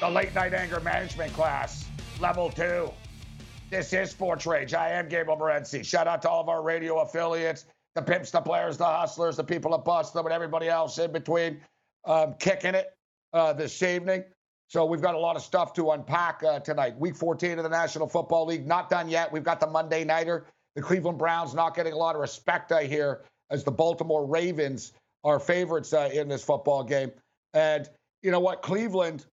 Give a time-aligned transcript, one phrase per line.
[0.00, 1.84] the late night anger management class,
[2.20, 2.90] level two.
[3.68, 4.72] This is Sports Rage.
[4.72, 5.84] I am Gabriel Morency.
[5.84, 9.44] Shout out to all of our radio affiliates, the pimps, the players, the hustlers, the
[9.44, 11.60] people that bust them, and everybody else in between,
[12.06, 12.96] um, kicking it
[13.34, 14.24] uh, this evening.
[14.68, 16.98] So we've got a lot of stuff to unpack uh, tonight.
[16.98, 19.30] Week 14 of the National Football League, not done yet.
[19.30, 20.46] We've got the Monday Nighter.
[20.76, 23.20] The Cleveland Browns not getting a lot of respect, I hear,
[23.50, 24.92] as the Baltimore Ravens
[25.24, 27.12] are favorites uh, in this football game.
[27.52, 27.86] And
[28.22, 28.62] you know what?
[28.62, 29.26] Cleveland,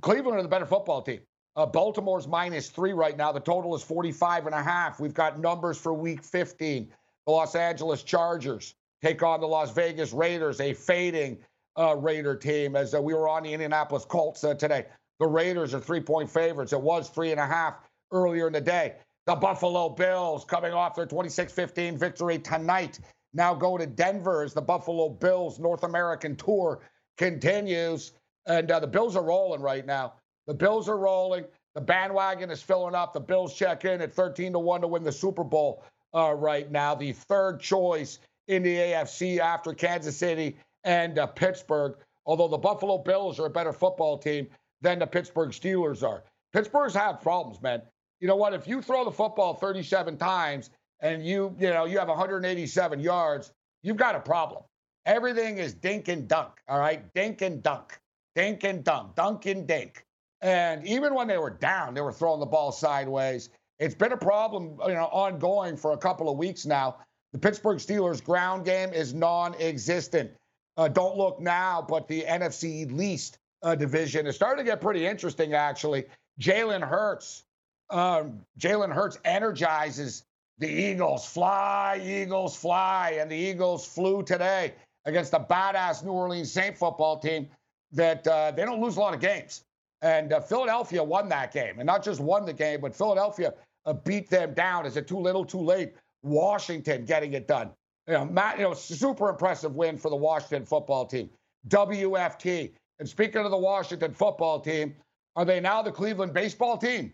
[0.00, 1.20] Cleveland are the better football team.
[1.56, 3.32] Uh, Baltimore's minus three right now.
[3.32, 5.00] The total is 45 and a half.
[5.00, 6.92] We've got numbers for week 15.
[7.26, 11.38] The Los Angeles Chargers take on the Las Vegas Raiders, a fading
[11.78, 14.86] uh, Raider team, as uh, we were on the Indianapolis Colts uh, today.
[15.18, 16.72] The Raiders are three point favorites.
[16.72, 17.76] It was three and a half
[18.12, 18.96] earlier in the day.
[19.26, 23.00] The Buffalo Bills coming off their 26 15 victory tonight.
[23.34, 26.80] Now go to Denver as the Buffalo Bills North American tour
[27.16, 28.12] continues.
[28.46, 30.14] And uh, the Bills are rolling right now.
[30.46, 31.44] The Bills are rolling.
[31.74, 33.12] The bandwagon is filling up.
[33.12, 35.84] The Bills check in at 13 to 1 to win the Super Bowl
[36.14, 36.94] uh, right now.
[36.94, 41.96] The third choice in the AFC after Kansas City and uh, Pittsburgh.
[42.24, 44.46] Although the Buffalo Bills are a better football team
[44.80, 46.24] than the Pittsburgh Steelers are.
[46.52, 47.82] Pittsburgh's have problems, man.
[48.20, 48.54] You know what?
[48.54, 50.70] If you throw the football 37 times
[51.00, 54.62] and you, you know, you have 187 yards, you've got a problem.
[55.04, 57.12] Everything is dink and dunk, all right?
[57.14, 57.98] Dink and dunk,
[58.36, 60.04] dink and dunk, dunk and dink.
[60.42, 63.48] And even when they were down, they were throwing the ball sideways.
[63.78, 66.98] It's been a problem, you know, ongoing for a couple of weeks now.
[67.32, 70.30] The Pittsburgh Steelers' ground game is non-existent.
[70.76, 75.06] Uh, don't look now, but the NFC least uh, division is starting to get pretty
[75.06, 75.54] interesting.
[75.54, 76.04] Actually,
[76.40, 77.44] Jalen Hurts,
[77.90, 80.24] um, Jalen Hurts energizes
[80.58, 81.26] the Eagles.
[81.26, 84.74] Fly, Eagles, fly, and the Eagles flew today
[85.06, 87.48] against the badass New Orleans Saint football team
[87.96, 89.62] that uh, they don't lose a lot of games.
[90.02, 93.54] And uh, Philadelphia won that game, and not just won the game, but Philadelphia
[93.86, 94.86] uh, beat them down.
[94.86, 95.94] Is it too little, too late?
[96.22, 97.70] Washington getting it done.
[98.06, 101.30] You know, Matt, you know, super impressive win for the Washington football team.
[101.68, 102.72] WFT.
[102.98, 104.94] And speaking of the Washington football team,
[105.34, 107.12] are they now the Cleveland baseball team?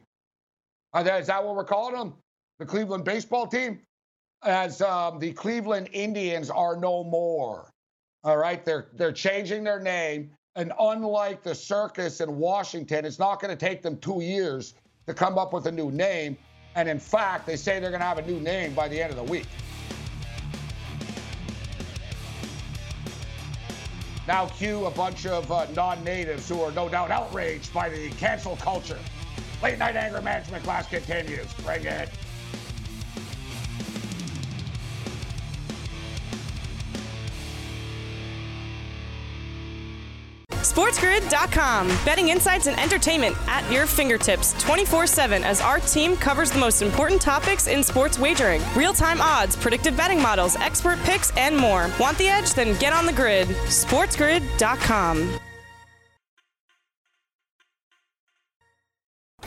[0.94, 2.15] They, is that what we're calling them?
[2.59, 3.81] The Cleveland baseball team?
[4.44, 7.71] As um, the Cleveland Indians are no more.
[8.25, 13.41] All right, they're they're changing their name, and unlike the circus in Washington, it's not
[13.41, 14.75] going to take them two years
[15.07, 16.37] to come up with a new name.
[16.75, 19.11] And in fact, they say they're going to have a new name by the end
[19.11, 19.47] of the week.
[24.29, 28.11] Now, cue a bunch of uh, non natives who are no doubt outraged by the
[28.11, 28.99] cancel culture.
[29.63, 31.53] Late night anger management class continues.
[31.55, 32.09] Bring it.
[40.82, 41.87] SportsGrid.com.
[42.04, 46.82] Betting insights and entertainment at your fingertips 24 7 as our team covers the most
[46.82, 51.88] important topics in sports wagering real time odds, predictive betting models, expert picks, and more.
[52.00, 52.53] Want the edge?
[52.54, 53.47] Then get on the grid.
[53.47, 55.38] SportsGrid.com.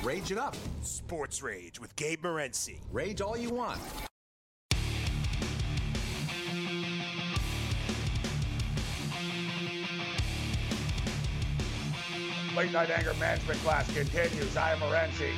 [0.04, 0.56] Rage it up.
[0.84, 2.78] Sports Rage with Gabe Morency.
[2.94, 3.82] Rage all you want.
[12.56, 14.56] Late Night Anger Management class continues.
[14.56, 15.34] I am Morency.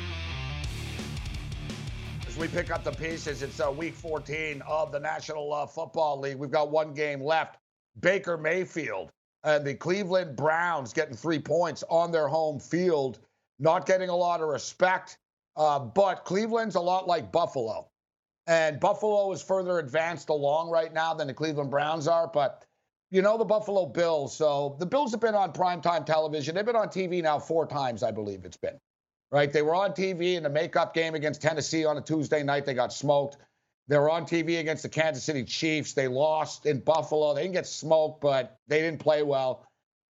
[2.28, 6.20] As we pick up the pieces, it's uh, week 14 of the National uh, Football
[6.20, 6.36] League.
[6.36, 7.58] We've got one game left.
[7.98, 9.10] Baker Mayfield
[9.42, 13.18] and the Cleveland Browns getting three points on their home field,
[13.58, 15.18] not getting a lot of respect.
[15.56, 17.88] Uh, but Cleveland's a lot like Buffalo.
[18.46, 22.28] And Buffalo is further advanced along right now than the Cleveland Browns are.
[22.28, 22.64] But
[23.10, 24.36] you know the Buffalo Bills.
[24.36, 26.54] So the Bills have been on primetime television.
[26.54, 28.78] They've been on TV now four times, I believe it's been.
[29.30, 29.52] Right?
[29.52, 32.64] They were on TV in the makeup game against Tennessee on a Tuesday night.
[32.64, 33.36] They got smoked.
[33.88, 35.94] They were on TV against the Kansas City Chiefs.
[35.94, 37.34] They lost in Buffalo.
[37.34, 39.66] They didn't get smoked, but they didn't play well.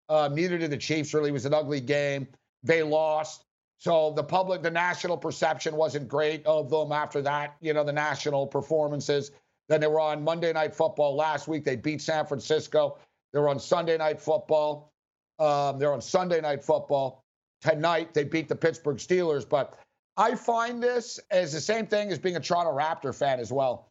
[0.09, 1.31] Uh, neither did the Chiefs, really.
[1.31, 2.29] It was an ugly game.
[2.63, 3.45] They lost.
[3.79, 7.93] So the public, the national perception wasn't great of them after that, you know, the
[7.93, 9.31] national performances.
[9.69, 11.65] Then they were on Monday Night Football last week.
[11.65, 12.99] They beat San Francisco.
[13.33, 14.93] They're on Sunday Night Football.
[15.39, 17.23] Um, they're on Sunday Night Football.
[17.61, 19.49] Tonight, they beat the Pittsburgh Steelers.
[19.49, 19.79] But
[20.17, 23.89] I find this as the same thing as being a Toronto Raptor fan as well.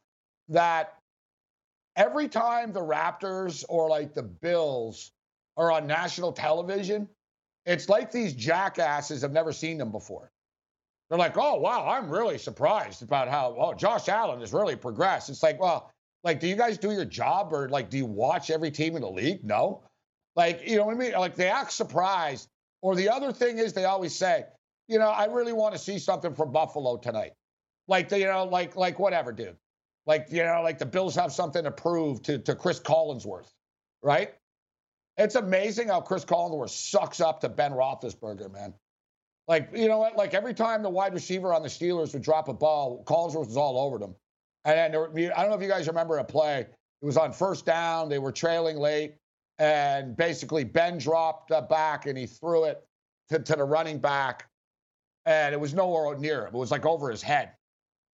[0.48, 0.98] That
[1.95, 5.12] every time the Raptors or like the Bills
[5.57, 7.10] are on national television,
[7.66, 10.31] it's like these jackasses have never seen them before.
[11.10, 15.30] They're like, oh, wow, I'm really surprised about how, oh, Josh Allen has really progressed.
[15.30, 15.92] It's like, well,
[16.24, 19.02] like, do you guys do your job or like, do you watch every team in
[19.04, 19.44] the league?
[19.44, 19.84] No.
[20.36, 21.13] Like, you know what I mean?
[21.13, 22.50] Like, they act surprised
[22.81, 24.46] Or the other thing is they always say,
[24.88, 27.34] you know, I really want to see something from Buffalo tonight.
[27.88, 29.58] Like the, you know, like like whatever, dude.
[30.06, 33.50] Like, you know, like the Bills have something to prove to, to Chris Collinsworth,
[34.04, 34.36] right?
[35.18, 38.75] It's amazing how Chris Collinsworth sucks up to Ben Roethlisberger, man.
[39.48, 40.16] Like, you know what?
[40.16, 43.58] Like every time the wide receiver on the Steelers would drop a ball, Collinsworth was
[43.58, 44.16] all over them.
[44.66, 46.62] And there, I don't know if you guys remember a play.
[46.62, 48.10] It was on first down.
[48.10, 49.16] They were trailing late.
[49.60, 52.84] And basically, Ben dropped back and he threw it
[53.30, 54.50] to, to the running back.
[55.26, 56.56] And it was nowhere near him.
[56.56, 57.52] It was like over his head.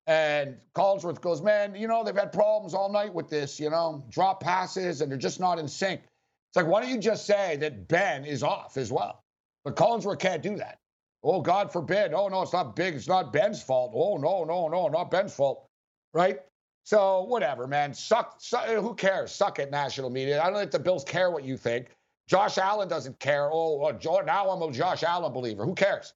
[0.06, 4.05] And Collinsworth goes, Man, you know, they've had problems all night with this, you know,
[4.11, 6.00] drop passes and they're just not in sync.
[6.03, 9.23] It's like, why don't you just say that Ben is off as well?
[9.65, 10.79] But Collinsworth can't do that.
[11.22, 12.14] Oh, God forbid.
[12.14, 12.94] Oh, no, it's not big.
[12.94, 13.93] It's not Ben's fault.
[13.94, 15.67] Oh, no, no, no, not Ben's fault.
[16.14, 16.40] Right?
[16.84, 17.93] So, whatever, man.
[17.93, 18.67] Suck, suck.
[18.67, 19.32] Who cares?
[19.32, 20.43] Suck it, national media.
[20.43, 21.88] I don't think the Bills care what you think.
[22.26, 23.50] Josh Allen doesn't care.
[23.52, 25.64] Oh, uh, now I'm a Josh Allen believer.
[25.64, 26.14] Who cares?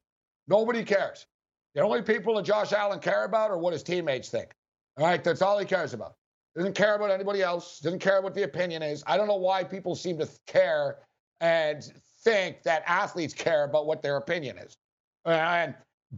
[0.49, 1.27] Nobody cares.
[1.75, 4.53] The only people that Josh Allen care about are what his teammates think.
[4.97, 6.15] All right, that's all he cares about.
[6.55, 7.81] Doesn't care about anybody else.
[7.81, 9.03] Doesn't care what the opinion is.
[9.07, 10.99] I don't know why people seem to care
[11.41, 11.83] and
[12.23, 14.77] think that athletes care about what their opinion is.
[15.25, 15.75] And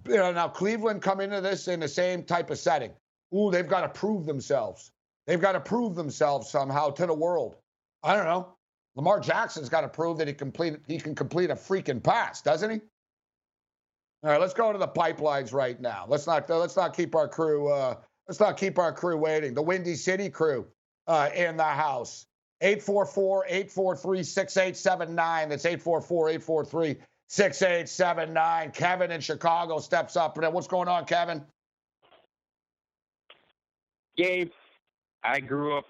[0.09, 2.91] you know, now Cleveland come into this in the same type of setting.
[3.35, 4.91] Ooh, they've got to prove themselves.
[5.27, 7.57] They've got to prove themselves somehow to the world.
[8.03, 8.55] I don't know.
[8.95, 12.71] Lamar Jackson's got to prove that he complete he can complete a freaking pass, doesn't
[12.71, 12.81] he?
[14.23, 16.07] All right, let's go to the pipelines right now.
[16.09, 19.55] Let's not let's not keep our crew uh, let's not keep our crew waiting.
[19.55, 20.67] The Windy City crew
[21.07, 22.27] uh, in the house.
[22.63, 25.49] 844-843-6879.
[25.51, 25.67] That's
[27.31, 28.75] 844-843-6879.
[28.75, 30.37] Kevin in Chicago steps up.
[30.37, 31.43] What's going on, Kevin?
[34.17, 34.51] Gabe,
[35.23, 35.87] I grew up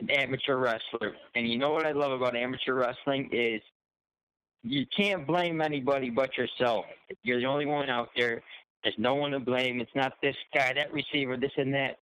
[0.00, 3.60] an amateur wrestler, and you know what I love about amateur wrestling is
[4.62, 6.86] you can't blame anybody but yourself.
[7.22, 8.42] You're the only one out there.
[8.82, 9.80] There's no one to blame.
[9.80, 11.98] It's not this guy, that receiver, this and that.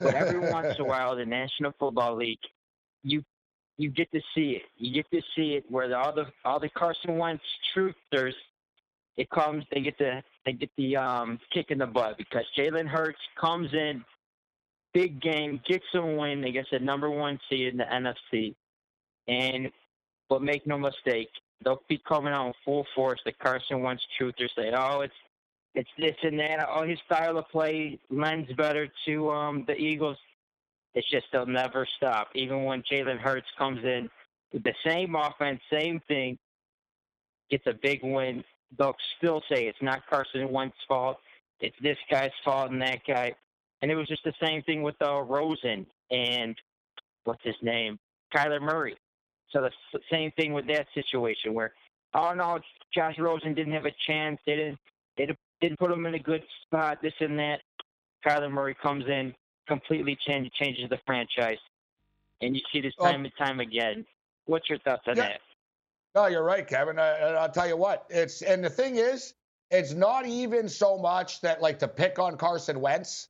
[0.00, 2.38] But every once in a while, the National Football League,
[3.02, 3.22] you
[3.78, 4.62] you get to see it.
[4.76, 7.44] You get to see it where the, all the all the Carson Wentz
[7.74, 8.34] truthers,
[9.16, 9.64] it comes.
[9.72, 13.72] They get the they get the um, kick in the butt because Jalen Hurts comes
[13.72, 14.04] in,
[14.92, 18.54] big game, gets a win against the number one seed in the NFC,
[19.28, 19.70] and
[20.28, 21.30] but make no mistake,
[21.64, 23.20] they'll be coming out in full force.
[23.24, 25.14] The Carson Wentz truthers say, "Oh, it's
[25.76, 26.66] it's this and that.
[26.68, 30.18] Oh, his style of play lends better to um the Eagles."
[30.94, 32.28] It's just they'll never stop.
[32.34, 34.08] Even when Jalen Hurts comes in
[34.52, 36.38] with the same offense, same thing,
[37.50, 38.42] gets a big win,
[38.78, 41.18] they'll still say it's not Carson Wentz's fault.
[41.60, 43.34] It's this guy's fault and that guy.
[43.82, 46.56] And it was just the same thing with uh, Rosen and
[47.24, 47.98] what's his name,
[48.34, 48.96] Kyler Murray.
[49.50, 51.72] So the same thing with that situation where,
[52.14, 52.58] oh no,
[52.94, 54.40] Josh Rosen didn't have a chance.
[54.46, 54.78] They didn't,
[55.16, 55.28] they
[55.60, 56.98] didn't put him in a good spot.
[57.02, 57.60] This and that.
[58.26, 59.32] Kyler Murray comes in,
[59.68, 61.58] completely change, changes the franchise,
[62.40, 63.24] and you see this time oh.
[63.24, 64.04] and time again.
[64.46, 65.28] What's your thoughts on yeah.
[65.28, 65.40] that?
[66.14, 66.98] No, you're right, Kevin.
[66.98, 68.06] I, I'll tell you what.
[68.10, 69.34] It's and the thing is,
[69.70, 73.28] it's not even so much that like to pick on Carson Wentz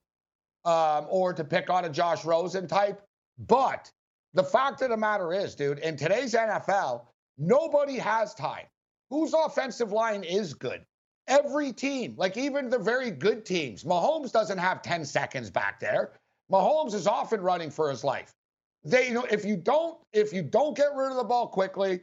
[0.64, 3.02] um, or to pick on a Josh Rosen type,
[3.46, 3.90] but
[4.35, 7.06] the fact of the matter is, dude, in today's NFL,
[7.38, 8.67] nobody has time.
[9.11, 10.85] Whose offensive line is good?
[11.26, 13.85] Every team, like even the very good teams.
[13.85, 16.12] Mahomes doesn't have 10 seconds back there.
[16.50, 18.33] Mahomes is often running for his life.
[18.85, 22.00] They, you know, if you don't, if you don't get rid of the ball quickly,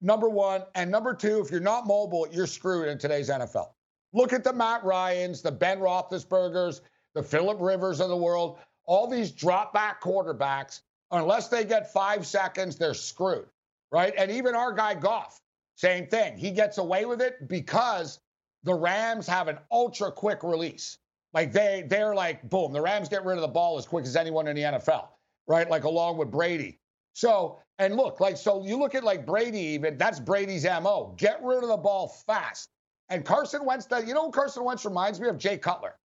[0.00, 3.70] number one, and number two, if you're not mobile, you're screwed in today's NFL.
[4.12, 6.80] Look at the Matt Ryans, the Ben Roethlisbergers,
[7.14, 10.80] the Philip Rivers of the world, all these drop back quarterbacks
[11.12, 13.46] unless they get five seconds, they're screwed,
[13.92, 14.12] right?
[14.16, 15.40] And even our guy Goff,
[15.76, 16.36] same thing.
[16.36, 18.18] He gets away with it because
[18.64, 20.98] the Rams have an ultra quick release.
[21.34, 24.16] Like they they're like boom, the Rams get rid of the ball as quick as
[24.16, 25.08] anyone in the NFL,
[25.46, 25.68] right?
[25.68, 26.78] Like along with Brady.
[27.14, 31.14] So and look, like so you look at like Brady even that's Brady's mo.
[31.16, 32.68] Get rid of the ball fast.
[33.08, 35.96] And Carson Wentz, that you know, Carson Wentz reminds me of Jay Cutler.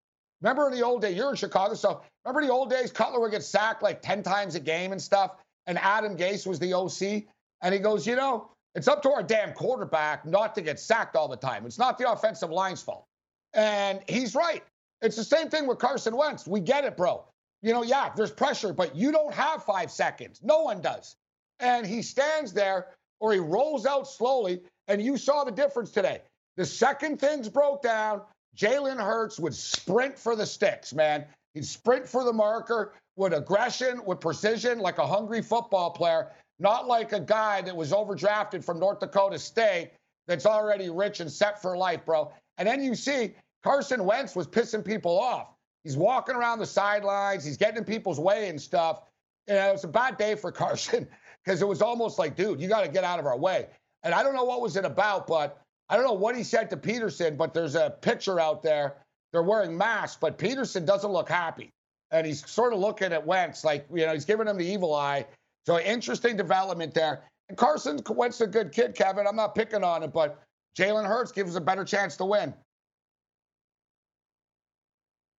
[0.42, 3.30] Remember in the old days, you're in Chicago, so remember the old days, Cutler would
[3.30, 7.24] get sacked like 10 times a game and stuff, and Adam Gase was the OC,
[7.62, 11.16] and he goes, you know, it's up to our damn quarterback not to get sacked
[11.16, 11.64] all the time.
[11.64, 13.06] It's not the offensive line's fault.
[13.54, 14.62] And he's right.
[15.02, 16.46] It's the same thing with Carson Wentz.
[16.46, 17.24] We get it, bro.
[17.62, 20.40] You know, yeah, there's pressure, but you don't have five seconds.
[20.42, 21.16] No one does.
[21.60, 26.20] And he stands there or he rolls out slowly, and you saw the difference today.
[26.56, 28.22] The second things broke down,
[28.56, 31.24] Jalen Hurts would sprint for the sticks, man.
[31.54, 36.86] He'd sprint for the marker with aggression, with precision, like a hungry football player, not
[36.86, 39.92] like a guy that was overdrafted from North Dakota State
[40.26, 42.30] that's already rich and set for life, bro.
[42.58, 43.34] And then you see
[43.66, 45.48] Carson Wentz was pissing people off.
[45.82, 49.02] He's walking around the sidelines, he's getting in people's way and stuff.
[49.48, 51.08] You know, was a bad day for Carson
[51.44, 53.66] because it was almost like, dude, you got to get out of our way.
[54.04, 56.70] And I don't know what was it about, but I don't know what he said
[56.70, 58.98] to Pederson, but there's a picture out there.
[59.32, 61.70] They're wearing masks, but Pederson doesn't look happy.
[62.12, 64.94] And he's sort of looking at Wentz like, you know, he's giving him the evil
[64.94, 65.26] eye.
[65.66, 67.24] So interesting development there.
[67.48, 69.26] And Carson Wentz a good kid, Kevin.
[69.26, 70.40] I'm not picking on him, but
[70.78, 72.54] Jalen Hurts gives us a better chance to win.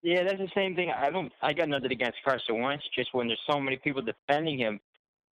[0.08, 0.90] Yeah, that's the same thing.
[0.90, 1.34] I don't.
[1.42, 2.86] I got nothing against Carson Wentz.
[2.96, 4.80] Just when there's so many people defending him,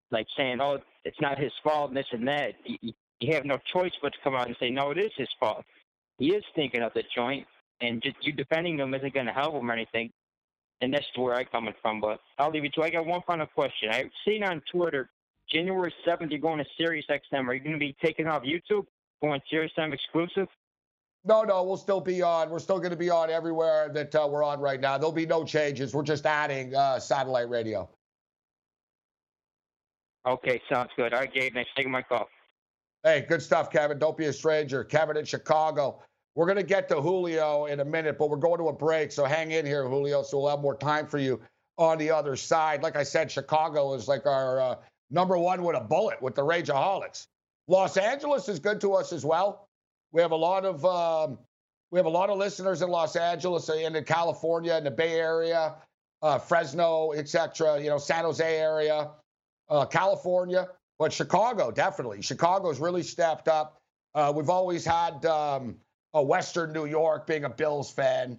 [0.09, 2.53] like saying, "Oh, it's not his fault," and this and that.
[2.65, 5.27] You, you have no choice but to come out and say, "No, it is his
[5.39, 5.63] fault.
[6.17, 7.45] He is thinking of the joint,
[7.81, 10.11] and just you defending him isn't going to help him or anything."
[10.81, 12.01] And that's where I'm coming from.
[12.01, 12.81] But I'll leave it to.
[12.81, 13.89] I got one final question.
[13.91, 15.11] I've seen on Twitter,
[15.51, 17.47] January seventh, you're going to Sirius XM.
[17.47, 18.87] Are you going to be taking off YouTube,
[19.21, 20.47] going Sirius XM exclusive?
[21.25, 22.49] No, no, we'll still be on.
[22.49, 24.97] We're still going to be on everywhere that uh, we're on right now.
[24.97, 25.93] There'll be no changes.
[25.93, 27.89] We're just adding uh, satellite radio.
[30.27, 31.13] Okay, sounds good.
[31.13, 32.27] All right, Gabe, thanks for taking my call.
[33.03, 33.99] Hey, good stuff, Kevin.
[33.99, 34.83] Don't be a stranger.
[34.83, 36.01] Kevin in Chicago.
[36.35, 39.11] We're going to get to Julio in a minute, but we're going to a break.
[39.11, 41.39] So hang in here, Julio, so we'll have more time for you
[41.77, 42.81] on the other side.
[42.81, 44.75] Like I said, Chicago is like our uh,
[45.11, 47.27] number one with a bullet with the Rageaholics.
[47.67, 49.67] Los Angeles is good to us as well.
[50.13, 51.39] We have a lot of um,
[51.91, 55.19] we have a lot of listeners in Los Angeles and in California, in the Bay
[55.19, 55.75] Area,
[56.21, 57.81] uh, Fresno, etc.
[57.81, 59.09] You know, San Jose area,
[59.69, 62.21] uh, California, but Chicago definitely.
[62.21, 63.81] Chicago's really stepped up.
[64.15, 65.75] Uh, we've always had um,
[66.13, 68.37] a Western New York being a Bills fan.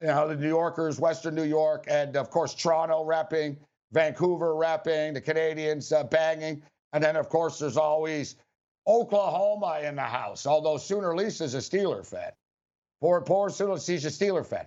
[0.00, 3.58] You know, the New Yorkers, Western New York, and of course Toronto repping,
[3.92, 6.62] Vancouver repping, the Canadians uh, banging,
[6.94, 8.36] and then of course there's always
[8.86, 12.32] Oklahoma in the house, although Sooner Lisa's a Steeler fan.
[13.00, 14.66] Poor, poor Sooner, she's a Steeler fan.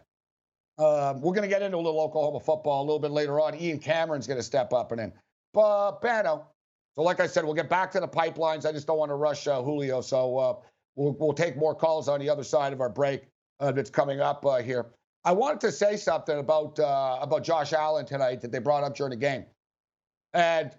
[0.78, 3.56] Um, we're going to get into a little Oklahoma football a little bit later on.
[3.56, 5.14] Ian Cameron's going to step up and in.
[5.54, 6.48] But Bano.
[6.96, 8.66] So, like I said, we'll get back to the pipelines.
[8.66, 10.02] I just don't want to rush uh, Julio.
[10.02, 10.56] So, uh,
[10.96, 13.24] we'll, we'll take more calls on the other side of our break
[13.60, 14.88] uh, that's coming up uh, here.
[15.26, 18.96] I wanted to say something about uh, about Josh Allen tonight that they brought up
[18.96, 19.46] during the game.
[20.34, 20.72] And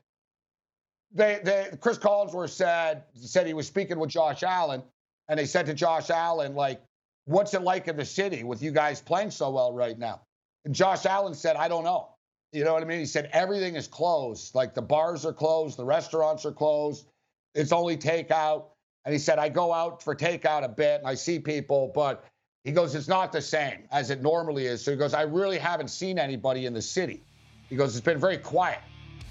[1.15, 4.83] they, they Chris Collinsworth said said he was speaking with Josh Allen,
[5.29, 6.83] and they said to Josh Allen like,
[7.25, 10.23] "What's it like in the city with you guys playing so well right now?"
[10.65, 12.11] And Josh Allen said, "I don't know."
[12.53, 13.01] You know what I mean?
[13.01, 17.07] He said everything is closed, like the bars are closed, the restaurants are closed,
[17.55, 18.67] it's only takeout.
[19.05, 22.25] And he said, "I go out for takeout a bit, and I see people, but."
[22.65, 24.83] He goes, it's not the same as it normally is.
[24.83, 27.23] So he goes, I really haven't seen anybody in the city.
[27.69, 28.81] He goes, it's been very quiet.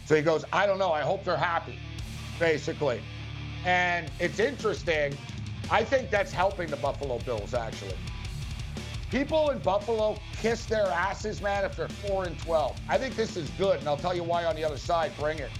[0.06, 0.92] So he goes, I don't know.
[0.92, 1.80] I hope they're happy,
[2.40, 3.02] basically.
[3.66, 5.18] And it's interesting.
[5.72, 7.96] I think that's helping the Buffalo Bills, actually.
[9.10, 12.78] People in Buffalo kiss their asses, man, if they're 4 and 12.
[12.90, 15.12] I think this is good, and I'll tell you why on the other side.
[15.20, 15.52] Bring it.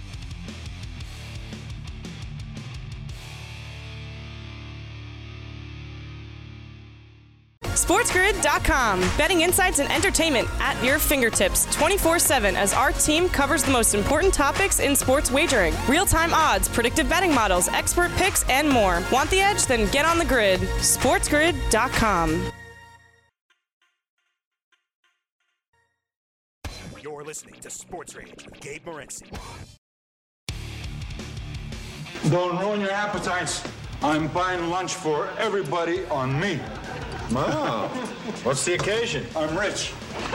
[7.84, 9.00] SportsGrid.com.
[9.18, 13.94] Betting insights and entertainment at your fingertips 24 7 as our team covers the most
[13.94, 19.02] important topics in sports wagering real time odds, predictive betting models, expert picks, and more.
[19.12, 19.66] Want the edge?
[19.66, 20.60] Then get on the grid.
[20.60, 22.50] SportsGrid.com.
[27.02, 29.28] You're listening to Sports Rage with Gabe Morency.
[32.30, 33.62] Don't ruin your appetites.
[34.02, 36.58] I'm buying lunch for everybody on me.
[37.32, 37.88] Wow.
[38.42, 39.26] What's the occasion?
[39.34, 39.92] I'm rich.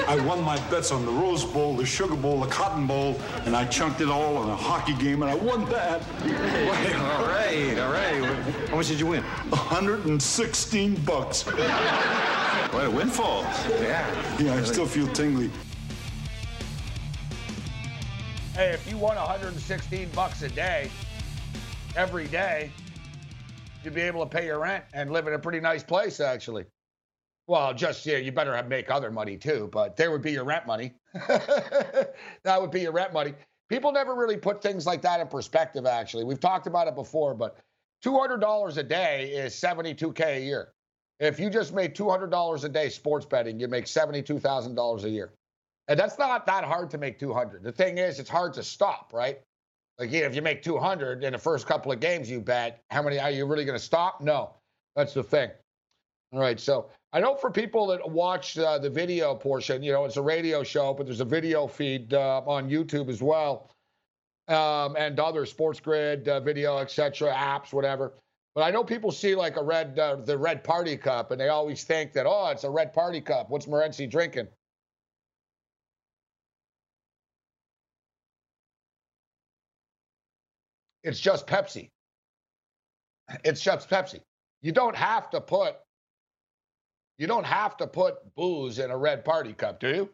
[0.07, 3.55] I won my bets on the Rose Bowl, the Sugar Bowl, the Cotton Bowl, and
[3.55, 6.01] I chunked it all on a hockey game, and I won that.
[6.01, 8.69] all right, all right.
[8.69, 9.23] How much did you win?
[9.23, 11.43] 116 bucks.
[12.71, 13.43] What a windfall.
[13.81, 14.37] Yeah.
[14.39, 15.49] Yeah, I still feel tingly.
[18.53, 20.91] Hey, if you won 116 bucks a day,
[21.95, 22.71] every day,
[23.83, 26.65] you'd be able to pay your rent and live in a pretty nice place, actually.
[27.49, 30.67] Well, just yeah, you better make other money too, but there would be your rent
[30.67, 30.93] money.
[31.13, 32.13] that
[32.61, 33.33] would be your rent money.
[33.69, 35.87] People never really put things like that in perspective.
[35.87, 37.57] Actually, we've talked about it before, but
[38.03, 40.73] two hundred dollars a day is seventy-two k a year.
[41.19, 44.75] If you just made two hundred dollars a day sports betting, you make seventy-two thousand
[44.75, 45.33] dollars a year,
[45.87, 47.63] and that's not that hard to make two hundred.
[47.63, 49.39] The thing is, it's hard to stop, right?
[49.97, 52.83] Like, yeah, if you make two hundred in the first couple of games you bet,
[52.91, 54.21] how many are you really going to stop?
[54.21, 54.53] No,
[54.95, 55.49] that's the thing.
[56.31, 60.05] All right, so I know for people that watch uh, the video portion, you know,
[60.05, 63.71] it's a radio show, but there's a video feed uh, on YouTube as well,
[64.47, 68.13] um, and other Sports Grid uh, video, etc., apps, whatever.
[68.53, 71.49] But I know people see like a red, uh, the red party cup, and they
[71.49, 73.49] always think that, oh, it's a red party cup.
[73.49, 74.47] What's Morency drinking?
[81.03, 81.89] It's just Pepsi.
[83.43, 84.21] It's just Pepsi.
[84.61, 85.77] You don't have to put
[87.19, 90.09] you don't have to put booze in a red party cup, do you?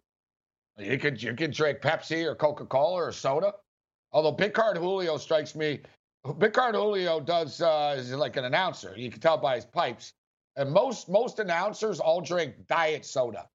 [0.77, 3.53] You could you could drink Pepsi or Coca-Cola or soda.
[4.11, 5.79] Although Big Card Julio strikes me,
[6.39, 8.93] Big Card Julio does uh, is like an announcer.
[8.97, 10.13] You can tell by his pipes.
[10.57, 13.47] And most most announcers all drink diet soda.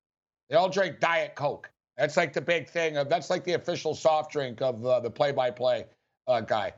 [0.48, 1.70] They all drink diet Coke.
[1.96, 2.96] That's like the big thing.
[2.96, 5.86] Of, that's like the official soft drink of uh, the play-by-play
[6.28, 6.72] uh, guy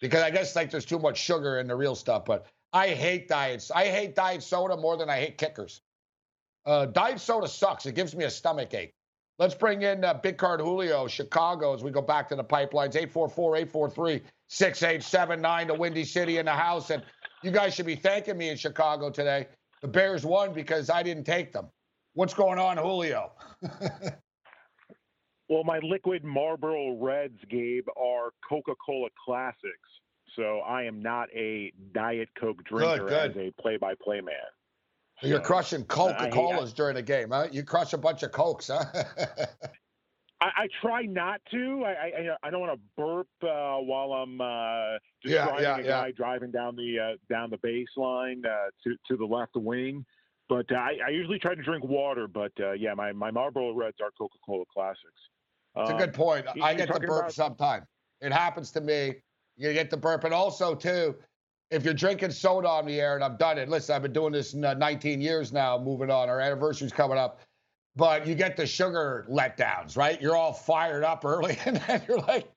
[0.00, 2.24] because I guess like there's too much sugar in the real stuff.
[2.24, 3.70] But I hate diets.
[3.70, 5.80] I hate diet soda more than I hate kickers.
[6.68, 7.86] Uh, diet soda sucks.
[7.86, 8.92] It gives me a stomach ache.
[9.38, 12.94] Let's bring in uh, Big Card Julio, Chicago, as we go back to the pipelines.
[12.94, 16.90] 844 843 6879 to Windy City in the house.
[16.90, 17.02] And
[17.42, 19.48] you guys should be thanking me in Chicago today.
[19.80, 21.68] The Bears won because I didn't take them.
[22.12, 23.32] What's going on, Julio?
[25.48, 29.88] Well, my liquid Marlboro Reds, Gabe, are Coca Cola Classics.
[30.36, 33.30] So I am not a Diet Coke drinker good.
[33.30, 34.34] as a play by play man.
[35.22, 37.48] You're So, crushing Coca Colas during the game, huh?
[37.50, 38.84] You crush a bunch of Cokes, huh?
[40.40, 41.82] I, I try not to.
[41.84, 45.78] I I, I don't want to burp uh, while I'm uh, Yeah, describing yeah, a
[45.78, 45.84] yeah.
[45.88, 50.04] guy driving down the uh, down the baseline uh, to to the left wing.
[50.48, 52.28] But uh, I, I usually try to drink water.
[52.28, 55.02] But uh, yeah, my my Marlboro Reds are Coca Cola Classics.
[55.76, 56.46] It's a Um, good point.
[56.62, 57.84] I get the burp about- sometime.
[58.20, 59.14] It happens to me.
[59.56, 60.22] You get the burp.
[60.24, 61.16] And also, too,
[61.70, 64.32] if you're drinking soda on the air, and I've done it, listen, I've been doing
[64.32, 66.28] this in, uh, 19 years now, moving on.
[66.28, 67.40] Our anniversary's coming up.
[67.96, 70.20] But you get the sugar letdowns, right?
[70.22, 72.50] You're all fired up early, and then you're like,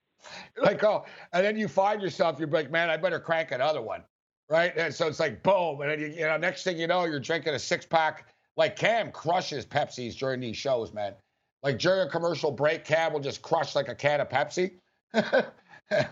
[0.56, 3.82] you're like, oh, and then you find yourself, you're like, man, I better crank another
[3.82, 4.04] one,
[4.48, 4.72] right?
[4.76, 7.20] And so it's like, boom, and then you, you know, next thing you know, you're
[7.20, 8.28] drinking a six pack.
[8.56, 11.14] Like Cam crushes Pepsis during these shows, man.
[11.62, 14.72] Like during a commercial break, Cam will just crush like a can of Pepsi.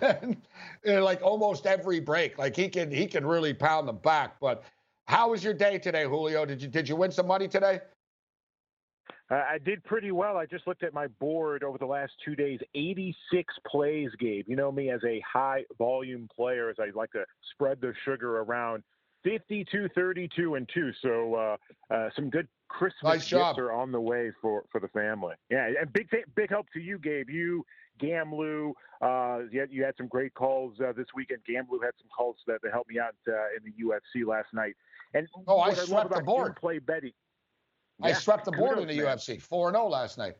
[0.00, 0.36] and,
[0.84, 4.38] and, like almost every break, like he can he can really pound them back.
[4.40, 4.64] But
[5.06, 6.44] how was your day today, Julio?
[6.44, 7.80] Did you did you win some money today?
[9.30, 10.36] I I did pretty well.
[10.36, 12.60] I just looked at my board over the last two days.
[12.74, 14.44] 86 plays, Gabe.
[14.48, 18.38] You know me as a high volume player, as I like to spread the sugar
[18.40, 18.82] around.
[19.22, 20.90] 52, 32, and two.
[21.02, 24.88] So uh, uh, some good Christmas Nice gifts are on the way for for the
[24.88, 25.34] family.
[25.50, 27.28] Yeah, and big big help to you, Gabe.
[27.28, 27.64] You,
[28.00, 28.72] Gamlu.
[29.02, 31.40] Uh, you, had, you had some great calls uh, this weekend.
[31.48, 34.74] Gamlu had some calls that, that helped me out uh, in the UFC last night.
[35.14, 36.56] And Oh, I swept the board.
[36.56, 37.12] Play betting.
[38.02, 40.34] I Yeah, swept the board in the man UFC, four zero last night.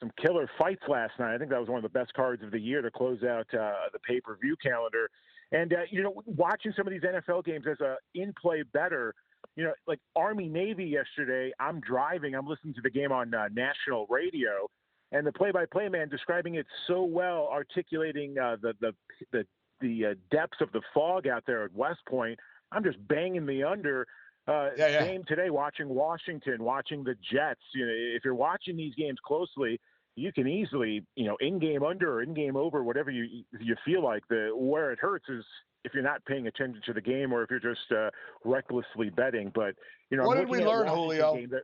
[0.00, 1.34] some killer fights last night.
[1.34, 3.46] I think that was one of the best cards of the year to close out
[3.54, 5.08] uh, the pay per view calendar.
[5.52, 9.14] And uh, you know, watching some of these NFL games as a in play better,
[9.56, 11.52] you know, like Army Navy yesterday.
[11.60, 12.34] I'm driving.
[12.34, 14.68] I'm listening to the game on uh, national radio,
[15.12, 18.94] and the play by play man describing it so well, articulating uh, the the
[19.30, 19.46] the
[19.80, 22.38] the uh, depths of the fog out there at West Point.
[22.72, 24.06] I'm just banging the under.
[24.48, 25.04] Uh, Yeah, yeah.
[25.04, 27.60] Game today, watching Washington, watching the Jets.
[27.74, 29.78] You know, if you're watching these games closely,
[30.16, 33.76] you can easily, you know, in game under or in game over, whatever you you
[33.84, 34.26] feel like.
[34.28, 35.44] The where it hurts is
[35.84, 38.10] if you're not paying attention to the game or if you're just uh,
[38.44, 39.50] recklessly betting.
[39.54, 39.74] But
[40.10, 41.46] you know, What I'm did we learn, Washington Julio?
[41.48, 41.62] that-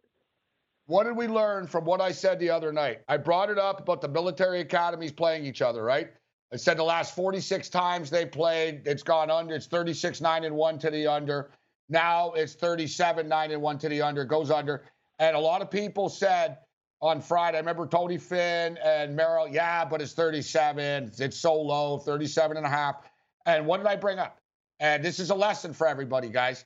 [0.88, 3.02] What did we learn from what I said the other night?
[3.08, 6.08] I brought it up about the military academies playing each other, right?
[6.50, 9.54] I said the last 46 times they played, it's gone under.
[9.54, 11.50] It's 36 9 and 1 to the under.
[11.90, 14.84] Now it's 37 9 and 1 to the under, goes under.
[15.18, 16.56] And a lot of people said
[17.02, 21.12] on Friday, I remember Tony Finn and Merrill, yeah, but it's 37.
[21.18, 23.06] It's so low, 37 and a half.
[23.44, 24.38] And what did I bring up?
[24.80, 26.64] And this is a lesson for everybody, guys.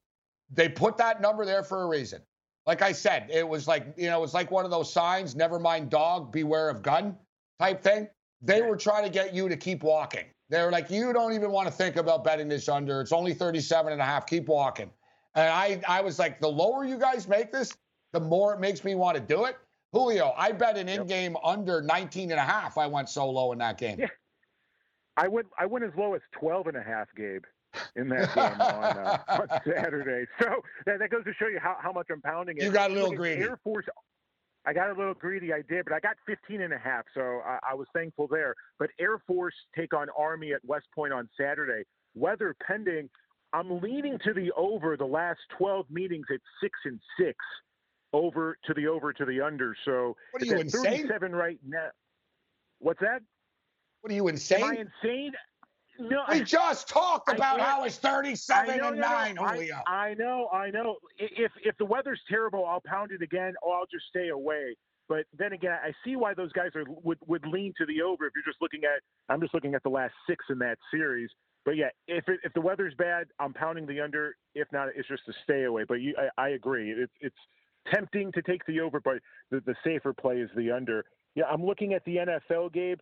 [0.48, 2.22] They put that number there for a reason
[2.66, 5.34] like I said, it was like, you know, it was like one of those signs,
[5.34, 7.16] never mind dog, beware of gun
[7.58, 8.08] type thing.
[8.40, 10.24] They were trying to get you to keep walking.
[10.48, 13.00] They were like, you don't even want to think about betting this under.
[13.00, 14.26] It's only 37 and a half.
[14.26, 14.90] Keep walking.
[15.34, 17.72] And I, I was like, the lower you guys make this,
[18.12, 19.56] the more it makes me want to do it.
[19.92, 22.78] Julio, I bet an in-game under 19 and a half.
[22.78, 23.98] I went so low in that game.
[23.98, 24.06] Yeah.
[25.16, 27.44] I went I went as low as 12 and a half, Gabe,
[27.96, 30.26] in that game on, uh, on Saturday.
[30.40, 32.64] So that, that goes to show you how, how much I'm pounding it.
[32.64, 33.42] You got a little greedy.
[33.42, 33.86] Air Force,
[34.64, 37.40] I got a little greedy, I did, but I got 15 and a half, so
[37.44, 38.54] I, I was thankful there.
[38.78, 41.82] But Air Force take on Army at West Point on Saturday.
[42.14, 43.08] Weather pending.
[43.52, 47.36] I'm leaning to the over the last 12 meetings at six and six,
[48.12, 49.74] over to the over to the under.
[49.84, 51.08] So What are you, insane?
[51.08, 51.88] 37 right now.
[52.78, 53.22] What's that?
[54.00, 54.62] What are you insane?
[54.62, 55.32] Am I insane?
[55.98, 59.38] No, We just talked I about get- how it's 37 know, and no, no, 9,
[59.38, 59.76] I- Julio.
[59.86, 60.96] I, know, I know.
[61.18, 64.76] If if the weather's terrible, I'll pound it again, or I'll just stay away.
[65.08, 68.26] But then again, I see why those guys are would would lean to the over
[68.26, 69.02] if you're just looking at.
[69.28, 71.30] I'm just looking at the last six in that series.
[71.64, 74.34] But yeah, if it, if the weather's bad, I'm pounding the under.
[74.54, 75.84] If not, it's just a stay away.
[75.86, 76.90] But you, I, I agree.
[76.92, 77.36] It's it's
[77.92, 79.18] tempting to take the over, but
[79.50, 81.04] the, the safer play is the under.
[81.34, 82.98] Yeah, I'm looking at the NFL, Gabe.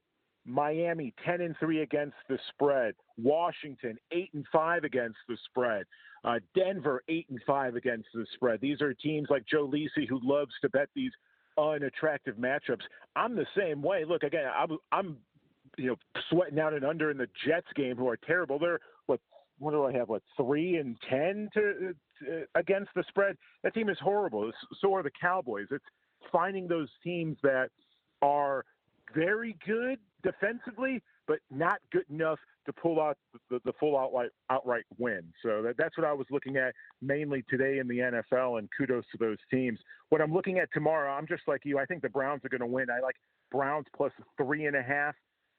[0.47, 2.95] Miami 10 and 3 against the spread.
[3.19, 5.85] Washington 8 and 5 against the spread.
[6.25, 8.61] Uh, Denver 8 and 5 against the spread.
[8.61, 11.13] These are teams like Joe Lisi who loves to bet these
[11.59, 12.83] unattractive matchups.
[13.17, 14.05] I'm the same way.
[14.05, 15.17] Look, again, I'm, I'm
[15.77, 15.97] you know
[16.31, 18.59] sweating out and under in the Jets game who are terrible.
[18.59, 19.21] They're what
[19.59, 20.09] what do I have?
[20.09, 23.37] What three and ten to, to against the spread?
[23.63, 24.51] That team is horrible.
[24.81, 25.67] So are the Cowboys.
[25.71, 25.85] It's
[26.33, 27.71] finding those teams that
[28.23, 28.65] are
[29.15, 33.17] very good defensively, but not good enough to pull out
[33.51, 35.23] the, the full outright outright win.
[35.43, 38.59] So that, that's what I was looking at mainly today in the NFL.
[38.59, 39.79] And kudos to those teams.
[40.09, 41.79] What I'm looking at tomorrow, I'm just like you.
[41.79, 42.89] I think the Browns are going to win.
[42.91, 43.17] I like
[43.51, 45.15] Browns plus three and a half.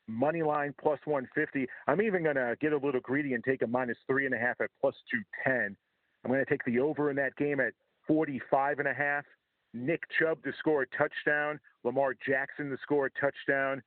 [0.07, 1.67] Money line plus 150.
[1.87, 4.37] I'm even going to get a little greedy and take a minus three and a
[4.37, 4.95] half at plus
[5.45, 5.77] 210.
[6.23, 7.73] I'm going to take the over in that game at
[8.07, 9.23] 45 and a half.
[9.73, 11.59] Nick Chubb to score a touchdown.
[11.83, 13.81] Lamar Jackson to score a touchdown.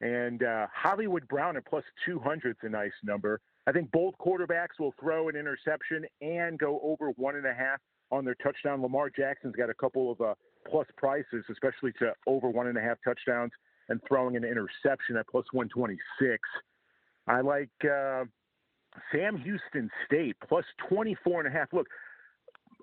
[0.00, 3.40] And uh, Hollywood Brown at plus 200 is a nice number.
[3.66, 7.80] I think both quarterbacks will throw an interception and go over one and a half
[8.10, 8.80] on their touchdown.
[8.80, 10.34] Lamar Jackson's got a couple of uh,
[10.68, 13.52] plus prices, especially to over one and a half touchdowns
[13.88, 16.38] and throwing an interception at plus 126.
[17.26, 18.24] I like uh,
[19.12, 21.72] Sam Houston State plus 24 and a half.
[21.72, 21.88] Look,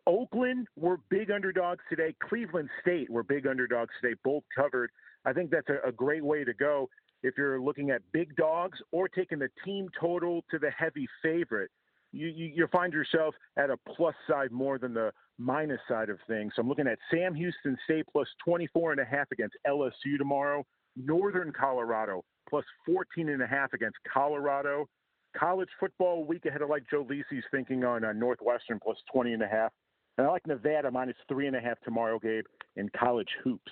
[0.08, 2.16] Oakland were big underdogs today.
[2.22, 4.92] Cleveland State were big underdogs today, both covered.
[5.26, 6.90] I think that's a, a great way to go
[7.26, 11.72] if you're looking at big dogs or taking the team total to the heavy favorite.
[12.12, 16.18] You, you, you find yourself at a plus side more than the minus side of
[16.28, 16.54] things.
[16.56, 20.66] So I'm looking at Sam Houston State plus 24 and a half against LSU tomorrow.
[20.96, 24.88] Northern Colorado plus 14 and a half against Colorado.
[25.36, 29.44] College football week ahead of like Joe Lisi's thinking on uh, Northwestern plus 20 and
[29.44, 29.74] a half.
[30.18, 32.46] And I like Nevada minus three and a half tomorrow, Gabe,
[32.78, 33.72] in college hoops.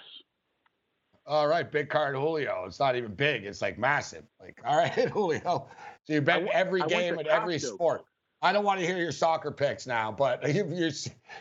[1.25, 2.65] All right, big card Julio.
[2.67, 3.45] It's not even big.
[3.45, 4.23] It's like massive.
[4.41, 5.67] Like, all right, Julio.
[6.05, 7.73] So you bet every I game to and every Costco.
[7.75, 8.05] sport.
[8.41, 10.91] I don't want to hear your soccer picks now, but you, you're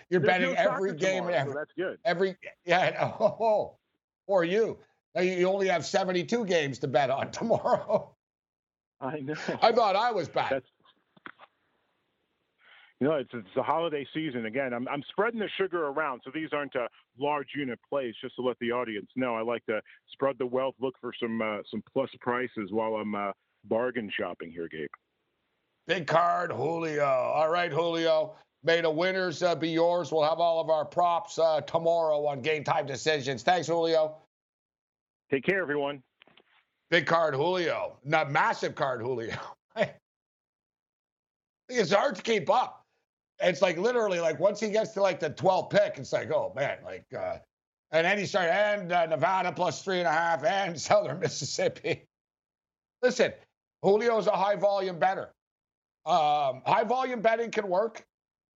[0.09, 1.99] you're There's betting no every game and every so that's good.
[2.05, 3.11] every yeah.
[3.21, 3.77] Oh,
[4.27, 4.79] for you.
[5.15, 8.15] Now you you only have 72 games to bet on tomorrow.
[9.01, 9.35] I know.
[9.61, 10.51] I thought I was back.
[10.51, 10.71] That's
[13.03, 14.73] you know, it's it's the holiday season again.
[14.73, 16.87] I'm I'm spreading the sugar around, so these aren't uh,
[17.19, 18.15] large unit plays.
[18.23, 19.81] Just to let the audience know, I like to
[20.13, 23.33] spread the wealth, look for some uh, some plus prices while I'm uh,
[23.65, 24.89] bargain shopping here, Gabe.
[25.89, 27.05] Big card, Julio.
[27.05, 28.37] All right, Julio.
[28.63, 30.13] May the winners uh, be yours.
[30.13, 33.43] We'll have all of our props uh, tomorrow on Game Time Decisions.
[33.43, 34.15] Thanks, Julio.
[35.29, 36.05] Take care, everyone.
[36.89, 37.97] Big card, Julio.
[38.05, 39.35] Not massive card, Julio.
[41.69, 42.82] it's hard to keep up.
[43.41, 46.53] It's like literally like once he gets to like the 12th pick, it's like, oh
[46.55, 47.39] man, like, uh,
[47.91, 52.07] and then he started, and uh, Nevada plus three and a half, and Southern Mississippi.
[53.03, 53.33] Listen,
[53.85, 55.33] Julio's a high volume better.
[56.07, 58.05] Um, high volume betting can work.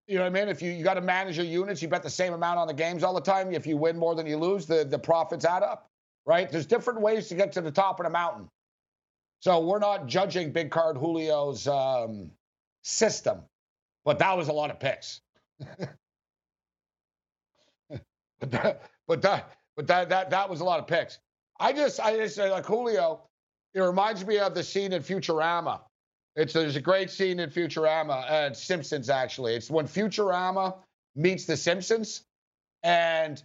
[0.07, 0.49] You know what I mean?
[0.49, 2.73] If you, you got to manage your units, you bet the same amount on the
[2.73, 3.51] games all the time.
[3.51, 5.89] If you win more than you lose, the, the profits add up,
[6.25, 6.49] right?
[6.49, 8.47] There's different ways to get to the top of the mountain.
[9.39, 12.31] So we're not judging Big Card Julio's um,
[12.83, 13.41] system,
[14.05, 15.21] but that was a lot of picks.
[17.89, 21.19] but that, but that, but that, that, that was a lot of picks.
[21.59, 23.21] I just, I just like Julio.
[23.73, 25.81] It reminds me of the scene in Futurama.
[26.35, 29.55] It's there's a great scene in Futurama, uh, Simpsons actually.
[29.55, 30.75] It's when Futurama
[31.15, 32.23] meets the Simpsons,
[32.83, 33.41] and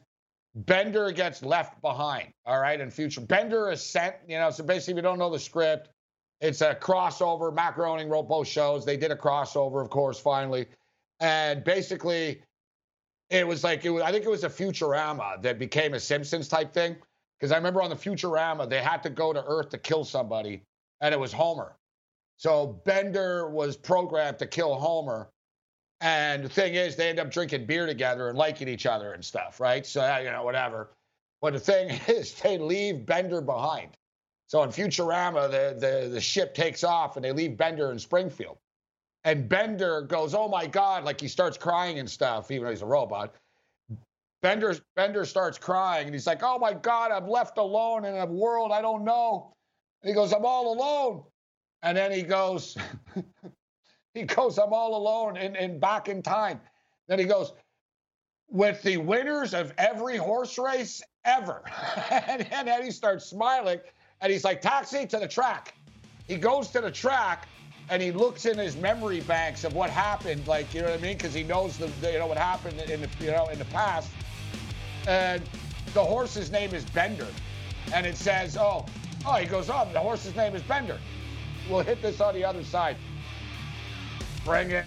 [0.54, 2.32] Bender gets left behind.
[2.46, 4.16] All right, and Future Bender is sent.
[4.26, 5.88] You know, so basically, if you don't know the script,
[6.40, 7.54] it's a crossover.
[7.74, 8.84] Groening wrote both shows.
[8.84, 10.66] They did a crossover, of course, finally,
[11.20, 12.42] and basically,
[13.28, 14.02] it was like it was.
[14.02, 16.96] I think it was a Futurama that became a Simpsons type thing.
[17.38, 20.62] Because I remember on the Futurama, they had to go to Earth to kill somebody,
[21.00, 21.74] and it was Homer.
[22.36, 25.30] So Bender was programmed to kill Homer.
[26.00, 29.22] And the thing is, they end up drinking beer together and liking each other and
[29.22, 29.86] stuff, right?
[29.86, 30.90] So, you know, whatever.
[31.42, 33.90] But the thing is, they leave Bender behind.
[34.50, 38.58] So in Futurama, the, the, the ship takes off and they leave Bender in Springfield.
[39.22, 42.82] And Bender goes, oh my God, like he starts crying and stuff, even though he's
[42.82, 43.36] a robot.
[44.42, 48.26] Bender, Bender starts crying and he's like, oh my God, I'm left alone in a
[48.26, 49.54] world I don't know.
[50.02, 51.22] And he goes, I'm all alone.
[51.84, 52.76] And then he goes,
[54.14, 56.60] he goes, I'm all alone and, and back in time.
[57.06, 57.52] Then he goes,
[58.48, 61.62] with the winners of every horse race ever.
[62.10, 63.78] and, and then he starts smiling
[64.20, 65.74] and he's like, taxi to the track.
[66.26, 67.48] He goes to the track
[67.88, 71.02] and he looks in his memory banks of what happened, like you know what I
[71.02, 73.64] mean, because he knows the, you know what happened in the you know in the
[73.66, 74.10] past.
[75.08, 75.42] And
[75.92, 77.26] the horse's name is Bender,
[77.92, 78.86] and it says, oh,
[79.26, 80.98] oh, he goes, oh, the horse's name is Bender.
[81.68, 82.96] We'll hit this on the other side.
[84.44, 84.86] Bring it.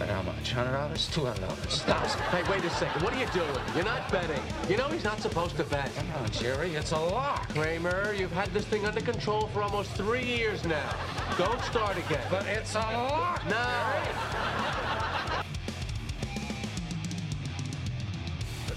[0.00, 0.52] How much?
[0.52, 1.08] Hundred dollars?
[1.12, 1.82] Two hundred dollars?
[1.82, 2.20] Thousand?
[2.22, 3.02] Hey, wait a second.
[3.02, 3.48] What are you doing?
[3.74, 4.42] You're not betting.
[4.68, 5.94] You know he's not supposed to bet.
[5.94, 6.74] Come on, Jerry.
[6.74, 7.48] It's a lock.
[7.50, 10.94] Kramer, you've had this thing under control for almost three years now.
[11.38, 12.26] Don't start again.
[12.28, 13.42] But it's a lock.
[13.48, 13.64] No.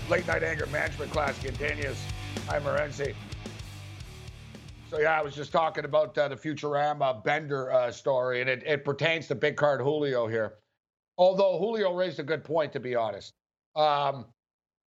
[0.10, 1.98] Late night anger management class continues.
[2.48, 3.14] I'm Morency.
[4.90, 8.64] So yeah, I was just talking about uh, the Futurama Bender uh, story, and it,
[8.66, 10.54] it pertains to big card Julio here.
[11.18, 13.34] Although Julio raised a good point, to be honest.
[13.76, 14.26] Um,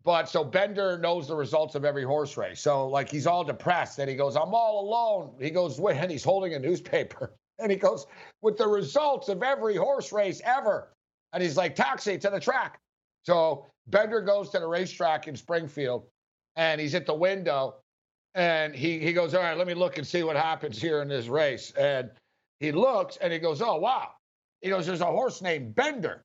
[0.02, 2.60] but so Bender knows the results of every horse race.
[2.60, 6.10] So like he's all depressed, and he goes, "I'm all alone." He goes, Wait, and
[6.10, 8.06] he's holding a newspaper, and he goes,
[8.42, 10.92] "With the results of every horse race ever,"
[11.32, 12.78] and he's like, "Taxi to the track."
[13.24, 16.06] So Bender goes to the racetrack in Springfield,
[16.56, 17.76] and he's at the window,
[18.34, 21.08] and he he goes, "All right, let me look and see what happens here in
[21.08, 22.10] this race." And
[22.58, 24.12] he looks, and he goes, "Oh wow."
[24.60, 26.24] He goes, There's a horse named Bender.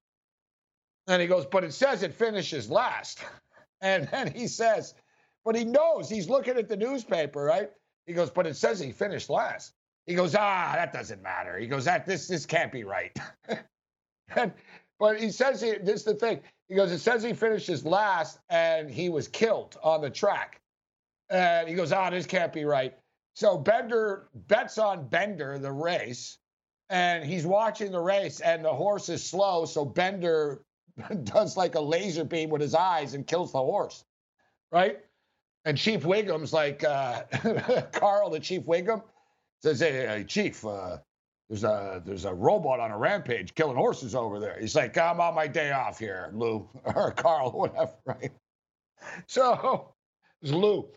[1.07, 3.23] And he goes, But it says it finishes last.
[3.81, 4.95] And then he says,
[5.43, 7.69] But he knows he's looking at the newspaper, right?
[8.07, 9.73] He goes, But it says he finished last.
[10.07, 11.59] He goes, Ah, that doesn't matter.
[11.59, 13.15] He goes, That this this can't be right.
[14.35, 14.53] and,
[14.97, 16.39] but he says he, this is the thing.
[16.69, 20.61] He goes, It says he finishes last and he was killed on the track.
[21.29, 22.97] And he goes, Ah, this can't be right.
[23.35, 26.37] So Bender bets on Bender, the race
[26.89, 30.63] and he's watching the race and the horse is slow so bender
[31.23, 34.05] does like a laser beam with his eyes and kills the horse
[34.71, 34.99] right?
[35.63, 37.23] And chief wiggum's like uh,
[37.91, 39.01] carl the chief wiggum
[39.63, 40.97] says hey, hey chief uh,
[41.49, 44.59] there's a there's a robot on a rampage killing horses over there.
[44.59, 48.31] He's like i'm on my day off here lou or carl whatever right?
[49.27, 49.93] So
[50.41, 50.87] it was lou.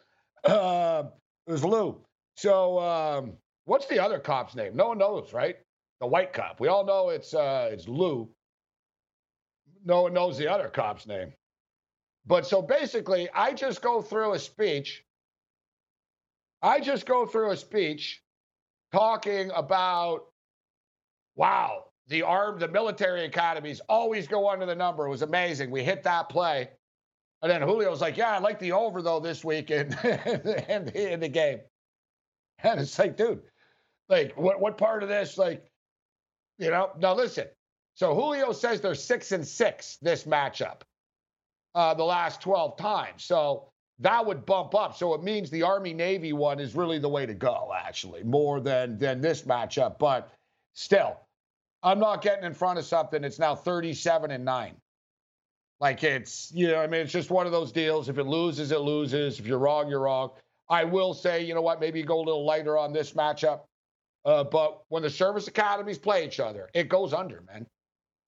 [0.45, 1.05] Uh,
[1.47, 2.01] it was lou.
[2.37, 3.33] So um,
[3.65, 4.77] what's the other cop's name?
[4.77, 5.57] No one knows right
[6.01, 6.61] the white cop.
[6.61, 8.29] We all know it's uh, it's Lou.
[9.85, 11.33] No one knows the other cop's name.
[12.27, 15.05] But so basically, I just go through a speech.
[16.61, 18.23] I just go through a speech
[18.93, 20.27] talking about,
[21.37, 25.07] wow, the arm, the military academies always go under the number.
[25.07, 25.71] It was amazing.
[25.71, 26.69] We hit that play.
[27.41, 29.97] And then Julio's like, yeah, I like the over though this week in,
[30.69, 31.61] in, in the game.
[32.63, 33.43] And it's like, dude,
[34.09, 35.65] like what what part of this, like,
[36.59, 37.47] you know, now listen.
[37.95, 40.83] So Julio says they're six and six this matchup,
[41.75, 43.25] uh, the last 12 times.
[43.25, 43.69] So
[44.01, 44.97] that would bump up.
[44.97, 48.61] So it means the Army Navy one is really the way to go, actually, more
[48.61, 49.99] than than this matchup.
[49.99, 50.33] But
[50.75, 51.19] still,
[51.83, 54.75] I'm not getting in front of something It's now 37 and 9.
[55.81, 58.09] Like it's, you know, I mean, it's just one of those deals.
[58.09, 59.39] If it loses, it loses.
[59.39, 60.31] If you're wrong, you're wrong.
[60.69, 63.61] I will say, you know what, maybe go a little lighter on this matchup.
[64.25, 67.67] Uh, but when the service academies play each other, it goes under, man.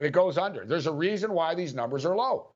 [0.01, 0.65] It goes under.
[0.65, 2.53] There's a reason why these numbers are low.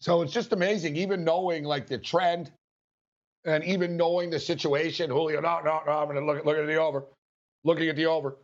[0.00, 2.52] So it's just amazing, even knowing like the trend
[3.44, 5.10] and even knowing the situation.
[5.10, 7.04] Julio, no, no, no, I'm going to look, look at the over,
[7.64, 8.36] looking at the over.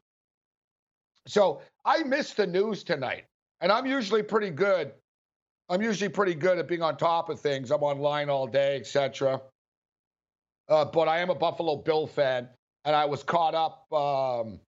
[1.29, 3.25] So I missed the news tonight,
[3.61, 4.93] and I'm usually pretty good.
[5.73, 7.71] I'm usually pretty good at being on top of things.
[7.71, 9.41] I'm online all day, etc.
[10.69, 12.47] Uh, but I am a Buffalo Bill fan,
[12.85, 13.91] and I was caught up.
[13.91, 14.61] Um,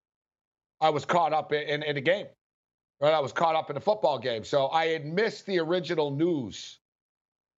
[0.81, 2.27] I was caught up in, in, the game.
[3.03, 6.11] Right, I was caught up in a football game, so I had missed the original
[6.11, 6.79] news.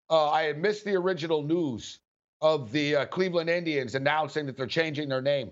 [0.10, 2.00] Uh, I had missed the original news
[2.42, 5.52] of the uh, Cleveland Indians announcing that they're changing their name.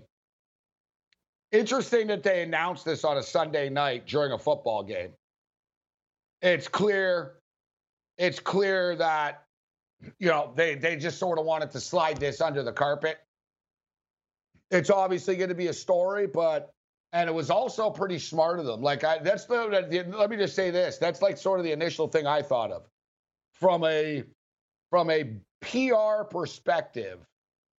[1.52, 5.12] Interesting that they announced this on a Sunday night during a football game.
[6.42, 7.36] it's clear,
[8.18, 9.44] it's clear that
[10.18, 13.18] you know they they just sort of wanted to slide this under the carpet.
[14.70, 16.74] It's obviously going to be a story, but
[17.12, 18.82] and it was also pretty smart of them.
[18.82, 20.98] Like I, that's the, the let me just say this.
[20.98, 22.88] That's like sort of the initial thing I thought of
[23.52, 24.24] from a
[24.90, 27.20] from a PR perspective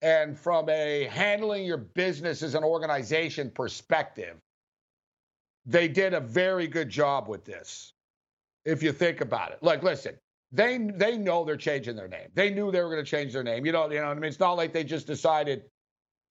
[0.02, 4.38] and from a handling your business as an organization perspective.
[5.66, 7.94] They did a very good job with this.
[8.66, 9.60] If you think about it.
[9.62, 10.16] Like listen,
[10.56, 12.30] they they know they're changing their name.
[12.34, 13.66] They knew they were going to change their name.
[13.66, 14.24] You know, you know I mean?
[14.24, 15.64] It's not like they just decided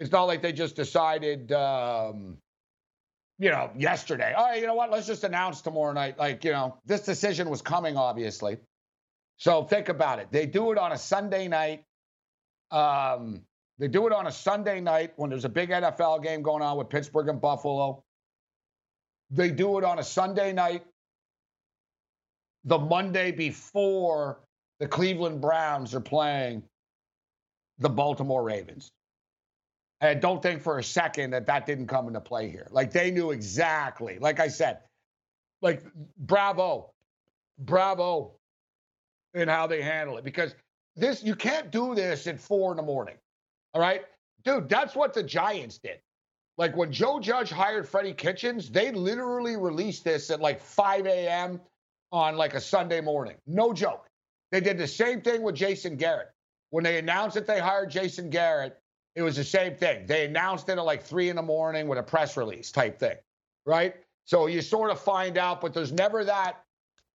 [0.00, 2.38] it's not like they just decided um,
[3.38, 4.32] you know, yesterday.
[4.36, 4.90] All right, you know what?
[4.90, 6.18] Let's just announce tomorrow night.
[6.18, 8.58] Like, you know, this decision was coming, obviously.
[9.36, 10.28] So think about it.
[10.30, 11.84] They do it on a Sunday night.
[12.70, 13.42] Um,
[13.78, 16.76] they do it on a Sunday night when there's a big NFL game going on
[16.78, 18.04] with Pittsburgh and Buffalo.
[19.30, 20.84] They do it on a Sunday night,
[22.64, 24.40] the Monday before
[24.80, 26.62] the Cleveland Browns are playing
[27.78, 28.90] the Baltimore Ravens.
[30.00, 32.66] And don't think for a second that that didn't come into play here.
[32.70, 34.18] Like they knew exactly.
[34.18, 34.80] Like I said,
[35.62, 35.82] like
[36.18, 36.90] bravo,
[37.58, 38.32] bravo
[39.32, 40.54] in how they handle it because
[40.96, 43.16] this you can't do this at four in the morning.
[43.72, 44.02] All right,
[44.44, 45.98] dude, that's what the Giants did.
[46.56, 51.60] Like when Joe Judge hired Freddie Kitchens, they literally released this at like 5 a.m.
[52.14, 53.34] on like a Sunday morning.
[53.44, 54.06] No joke.
[54.52, 56.28] They did the same thing with Jason Garrett.
[56.70, 58.78] When they announced that they hired Jason Garrett,
[59.16, 60.06] it was the same thing.
[60.06, 63.16] They announced it at like three in the morning with a press release type thing,
[63.66, 63.96] right?
[64.26, 66.62] So you sort of find out, but there's never that.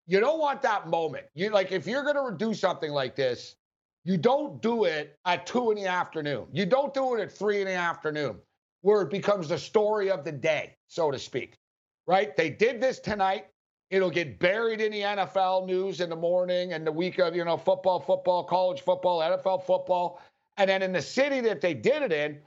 [0.05, 1.25] You don't want that moment.
[1.33, 3.55] You like if you're going to do something like this,
[4.03, 6.47] you don't do it at two in the afternoon.
[6.51, 8.38] You don't do it at three in the afternoon,
[8.81, 11.57] where it becomes the story of the day, so to speak,
[12.05, 12.35] right?
[12.35, 13.45] They did this tonight.
[13.89, 17.43] It'll get buried in the NFL news in the morning and the week of, you
[17.43, 20.21] know, football, football, college football, NFL football.
[20.58, 22.39] And then in the city that they did it in,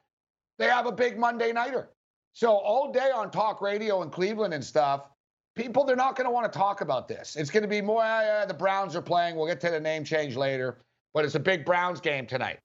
[0.58, 1.88] they have a big Monday nighter.
[2.32, 5.08] So all day on talk radio in Cleveland and stuff,
[5.56, 7.36] people they're not going to want to talk about this.
[7.36, 9.36] It's going to be more uh, the Browns are playing.
[9.36, 10.78] We'll get to the name change later,
[11.14, 12.58] but it's a big Browns game tonight,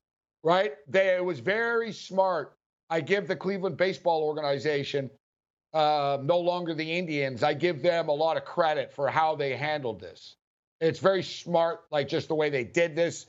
[0.44, 0.74] right?
[0.88, 2.54] They it was very smart.
[2.90, 5.10] I give the Cleveland baseball organization,
[5.74, 7.44] uh, no longer the Indians.
[7.44, 10.36] I give them a lot of credit for how they handled this.
[10.80, 13.26] It's very smart, like just the way they did this.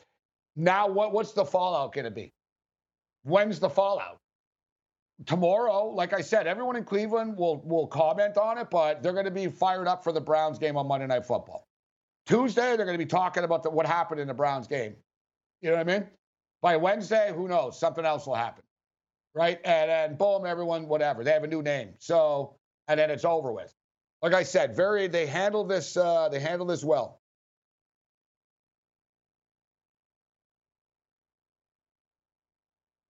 [0.56, 2.32] Now, what, what's the fallout going to be?
[3.22, 4.18] When's the fallout?
[5.26, 9.24] Tomorrow, like I said, everyone in Cleveland will will comment on it, but they're going
[9.24, 11.66] to be fired up for the Browns game on Monday Night Football.
[12.26, 14.94] Tuesday, they're going to be talking about the, what happened in the Browns game.
[15.60, 16.06] You know what I mean?
[16.62, 17.78] By Wednesday, who knows?
[17.80, 18.62] Something else will happen,
[19.34, 19.58] right?
[19.64, 21.24] And then boom, everyone, whatever.
[21.24, 22.56] They have a new name, so
[22.88, 23.74] and then it's over with.
[24.22, 25.96] Like I said, very they handle this.
[25.96, 27.20] Uh, they handle this well.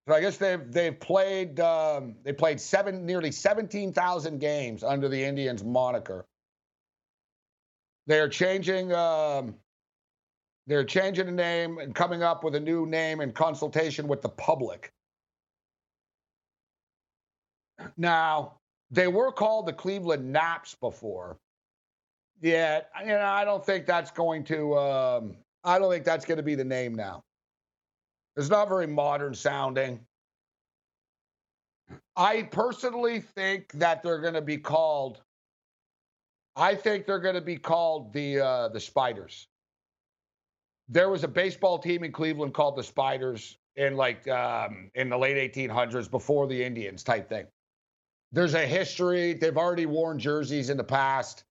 [0.09, 5.09] So I guess they've they've played um, they played seven nearly seventeen thousand games under
[5.09, 6.27] the Indians moniker.
[8.07, 9.55] They're changing um,
[10.67, 14.31] they're changing the name and coming up with a new name in consultation with the
[14.31, 14.93] public.
[17.97, 18.59] Now
[18.91, 21.39] they were called the Cleveland Naps before.
[22.41, 24.79] Yet, you know, I don't think that's going to.
[24.79, 27.25] Um, I don't think that's going to be the name now.
[28.37, 29.99] It's not very modern sounding.
[32.17, 35.23] I personally think that they're going to be called.
[36.55, 39.49] I think they're going to be called the uh, the Spiders.
[40.89, 45.19] There was a baseball team in Cleveland called the Spiders in like um, in the
[45.19, 47.47] late 1800s before the Indians type thing.
[48.33, 49.35] There's a history.
[49.35, 51.45] They've already worn jerseys in the past.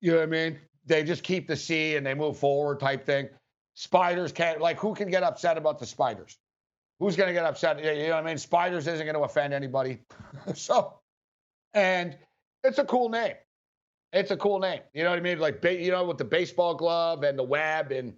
[0.00, 0.58] You know what I mean?
[0.86, 3.28] They just keep the C and they move forward type thing.
[3.74, 6.38] Spiders can't like who can get upset about the spiders?
[7.00, 7.82] Who's going to get upset?
[7.82, 8.38] You know what I mean?
[8.38, 10.00] Spiders isn't going to offend anybody.
[10.54, 11.00] so,
[11.72, 12.16] and
[12.62, 13.34] it's a cool name.
[14.12, 14.80] It's a cool name.
[14.92, 15.40] You know what I mean?
[15.40, 18.14] Like you know, with the baseball glove and the web, and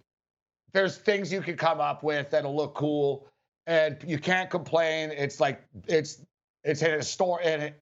[0.73, 3.29] there's things you can come up with that'll look cool,
[3.67, 5.11] and you can't complain.
[5.11, 6.21] It's like it's
[6.67, 7.75] it's a historic and,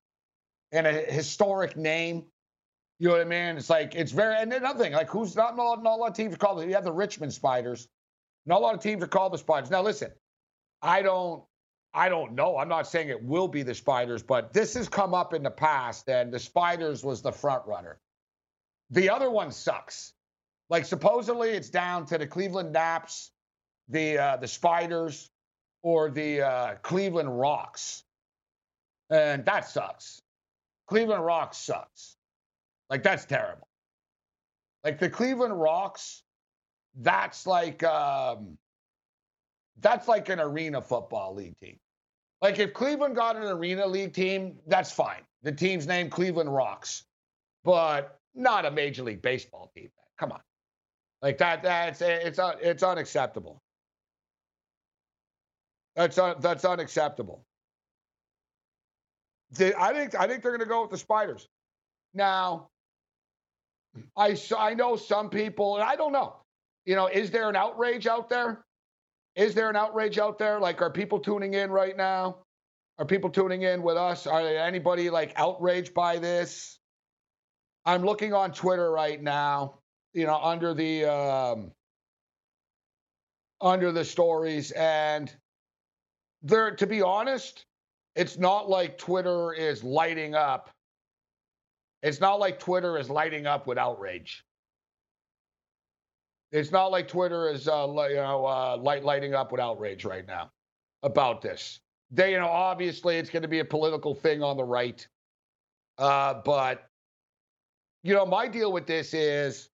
[0.73, 2.27] and a historic name.
[2.99, 3.57] You know what I mean?
[3.57, 6.17] It's like it's very and another thing, like who's not not, not a lot of
[6.17, 6.63] teams are called.
[6.63, 7.89] You have the Richmond Spiders.
[8.47, 9.71] Not a lot of teams are called the Spiders.
[9.71, 10.13] Now listen,
[10.81, 11.43] I don't
[11.95, 12.59] I don't know.
[12.59, 15.51] I'm not saying it will be the Spiders, but this has come up in the
[15.51, 17.99] past, and the Spiders was the front runner.
[18.91, 20.13] The other one sucks.
[20.71, 23.33] Like supposedly it's down to the Cleveland Naps,
[23.89, 25.31] the uh, the Spiders,
[25.83, 28.05] or the uh, Cleveland Rocks,
[29.15, 30.21] and that sucks.
[30.89, 32.17] Cleveland Rocks sucks.
[32.91, 33.69] Like that's terrible.
[34.83, 36.23] Like the Cleveland Rocks,
[37.01, 38.59] that's like um,
[39.81, 41.79] that's like an arena football league team.
[42.43, 45.23] Like if Cleveland got an arena league team, that's fine.
[45.43, 47.05] The team's named Cleveland Rocks,
[47.65, 49.89] but not a major league baseball team.
[50.19, 50.41] Come on,
[51.23, 51.63] like that.
[51.63, 53.63] That's it's it's unacceptable.
[55.97, 57.45] That's un, that's unacceptable.
[59.55, 61.49] The, I think I think they're going to go with the Spiders.
[62.13, 62.69] Now,
[64.17, 66.37] I I know some people, and I don't know.
[66.85, 68.65] You know, is there an outrage out there?
[69.37, 70.61] Is there an outrage out there?
[70.61, 72.39] Like, are people tuning in right now?
[72.99, 74.27] Are people tuning in with us?
[74.27, 76.79] Are anybody like outraged by this?
[77.85, 79.79] I'm looking on Twitter right now.
[80.13, 81.73] You know, under the um,
[83.61, 85.35] under the stories, and
[86.43, 86.77] there.
[86.77, 87.67] To be honest,
[88.15, 90.71] it's not like Twitter is lighting up.
[92.03, 94.45] It's not like Twitter is lighting up with outrage.
[96.53, 100.27] It's not like Twitter is, uh, you know, uh, light, lighting up with outrage right
[100.27, 100.51] now
[101.03, 101.81] about this.
[102.11, 105.07] They, you know, obviously it's going to be a political thing on the right,
[105.99, 106.89] uh, but
[108.05, 109.71] you know, my deal with this is,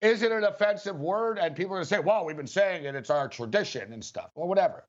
[0.00, 1.38] is it an offensive word?
[1.38, 4.02] And people are going to say, well, we've been saying it, it's our tradition and
[4.02, 4.86] stuff, or whatever.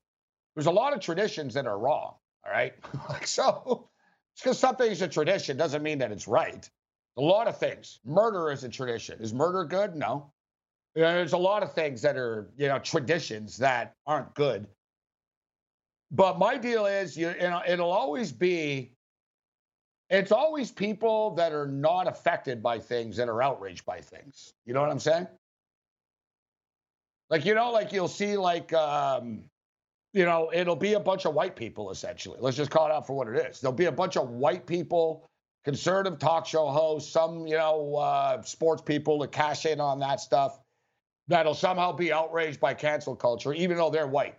[0.54, 2.14] There's a lot of traditions that are wrong.
[2.44, 2.74] All right.
[3.08, 3.88] like, so
[4.34, 6.68] just because something's a tradition doesn't mean that it's right.
[7.16, 8.00] A lot of things.
[8.04, 9.20] Murder is a tradition.
[9.20, 9.94] Is murder good?
[9.94, 10.32] No.
[10.94, 14.66] You know, there's a lot of things that are, you know, traditions that aren't good.
[16.10, 18.92] But my deal is, you, you know, it'll always be,
[20.10, 24.52] it's always people that are not affected by things that are outraged by things.
[24.66, 25.26] You know what I'm saying?
[27.30, 29.44] Like, you know, like you'll see like um,
[30.12, 32.38] you know, it'll be a bunch of white people essentially.
[32.40, 33.60] Let's just call it out for what it is.
[33.60, 35.28] There'll be a bunch of white people,
[35.64, 40.20] conservative talk show hosts, some, you know, uh, sports people to cash in on that
[40.20, 40.60] stuff
[41.28, 44.36] that'll somehow be outraged by cancel culture, even though they're white.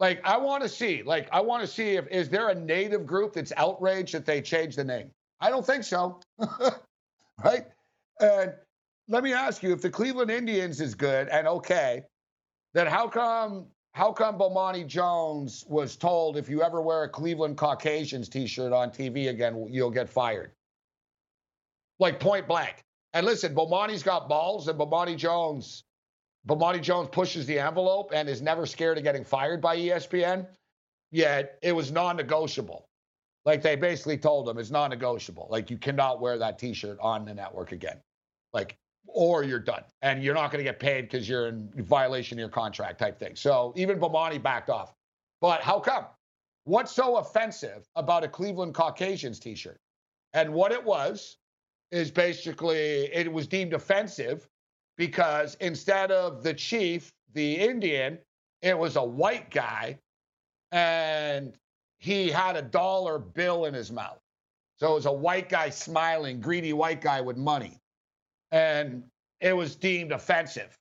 [0.00, 3.06] Like, I want to see, like, I want to see if is there a native
[3.06, 5.10] group that's outraged that they changed the name?
[5.40, 6.20] I don't think so.
[7.44, 7.66] right?
[8.20, 8.52] And
[9.08, 12.04] let me ask you, if the Cleveland Indians is good and okay,
[12.74, 17.58] then how come how come Bomani Jones was told if you ever wear a Cleveland
[17.58, 20.52] Caucasians t-shirt on TV again, you'll get fired?
[21.98, 22.82] Like point blank.
[23.12, 25.84] And listen, Bomani's got balls, and Bomani Jones,
[26.48, 30.46] Bomani Jones pushes the envelope and is never scared of getting fired by ESPN.
[31.10, 32.88] Yet it was non-negotiable.
[33.44, 35.48] Like they basically told him it's non-negotiable.
[35.50, 38.00] Like you cannot wear that T-shirt on the network again.
[38.54, 42.38] Like or you're done and you're not going to get paid because you're in violation
[42.38, 43.36] of your contract type thing.
[43.36, 44.94] So even Bomani backed off.
[45.40, 46.06] But how come?
[46.64, 49.78] What's so offensive about a Cleveland Caucasians t shirt?
[50.32, 51.36] And what it was
[51.90, 54.48] is basically it was deemed offensive
[54.96, 58.18] because instead of the chief, the Indian,
[58.62, 59.98] it was a white guy
[60.70, 61.52] and
[61.98, 64.18] he had a dollar bill in his mouth.
[64.78, 67.81] So it was a white guy smiling, greedy white guy with money
[68.52, 69.02] and
[69.40, 70.78] it was deemed offensive.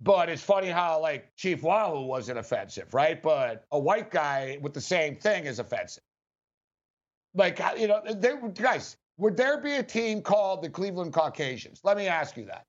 [0.00, 3.20] But it's funny how like Chief Wahoo wasn't offensive, right?
[3.20, 6.02] But a white guy with the same thing is offensive.
[7.34, 11.80] Like you know, they, guys, would there be a team called the Cleveland Caucasians?
[11.82, 12.64] Let me ask you that.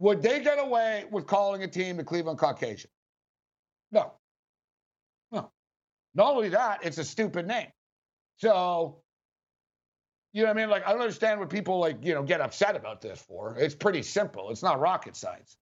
[0.00, 2.92] Would they get away with calling a team the Cleveland Caucasians?
[3.92, 4.12] No.
[5.30, 5.52] No.
[6.14, 7.68] Not only that, it's a stupid name.
[8.36, 9.01] So
[10.32, 10.70] you know what I mean?
[10.70, 13.56] Like, I don't understand what people like, you know, get upset about this for.
[13.58, 14.50] It's pretty simple.
[14.50, 15.56] It's not rocket science.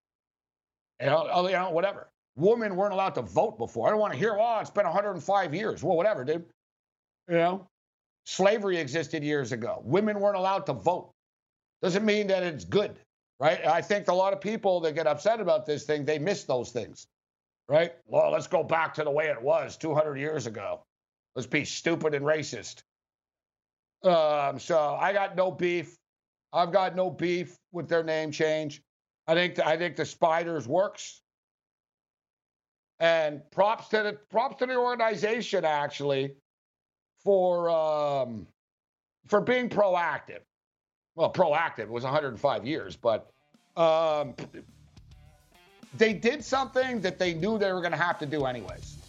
[1.00, 2.08] You know, oh, you know, whatever.
[2.36, 3.88] Women weren't allowed to vote before.
[3.88, 5.82] I don't want to hear, oh, it's been 105 years.
[5.82, 6.44] Well, whatever, dude.
[7.28, 7.68] You know,
[8.24, 9.82] slavery existed years ago.
[9.84, 11.12] Women weren't allowed to vote.
[11.82, 12.96] Doesn't mean that it's good,
[13.40, 13.64] right?
[13.66, 16.70] I think a lot of people that get upset about this thing, they miss those
[16.70, 17.06] things,
[17.68, 17.92] right?
[18.06, 20.84] Well, let's go back to the way it was 200 years ago.
[21.34, 22.82] Let's be stupid and racist.
[24.02, 25.96] Um, so I got no beef.
[26.52, 28.82] I've got no beef with their name change.
[29.26, 31.22] I think the, I think the Spiders works.
[32.98, 36.34] And props to the props to the organization actually
[37.22, 38.46] for um,
[39.26, 40.40] for being proactive.
[41.14, 43.30] Well, proactive it was 105 years, but
[43.76, 44.34] um,
[45.96, 48.99] they did something that they knew they were going to have to do anyways.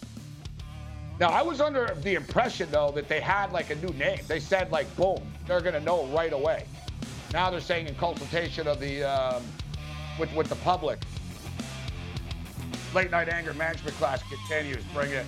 [1.21, 4.21] Now, I was under the impression, though, that they had like a new name.
[4.27, 6.65] They said, like, boom, they're going to know right away.
[7.31, 9.43] Now they're saying in consultation of the, um,
[10.17, 10.97] with, with the public.
[12.95, 14.83] Late night anger management class continues.
[14.95, 15.27] Bring it.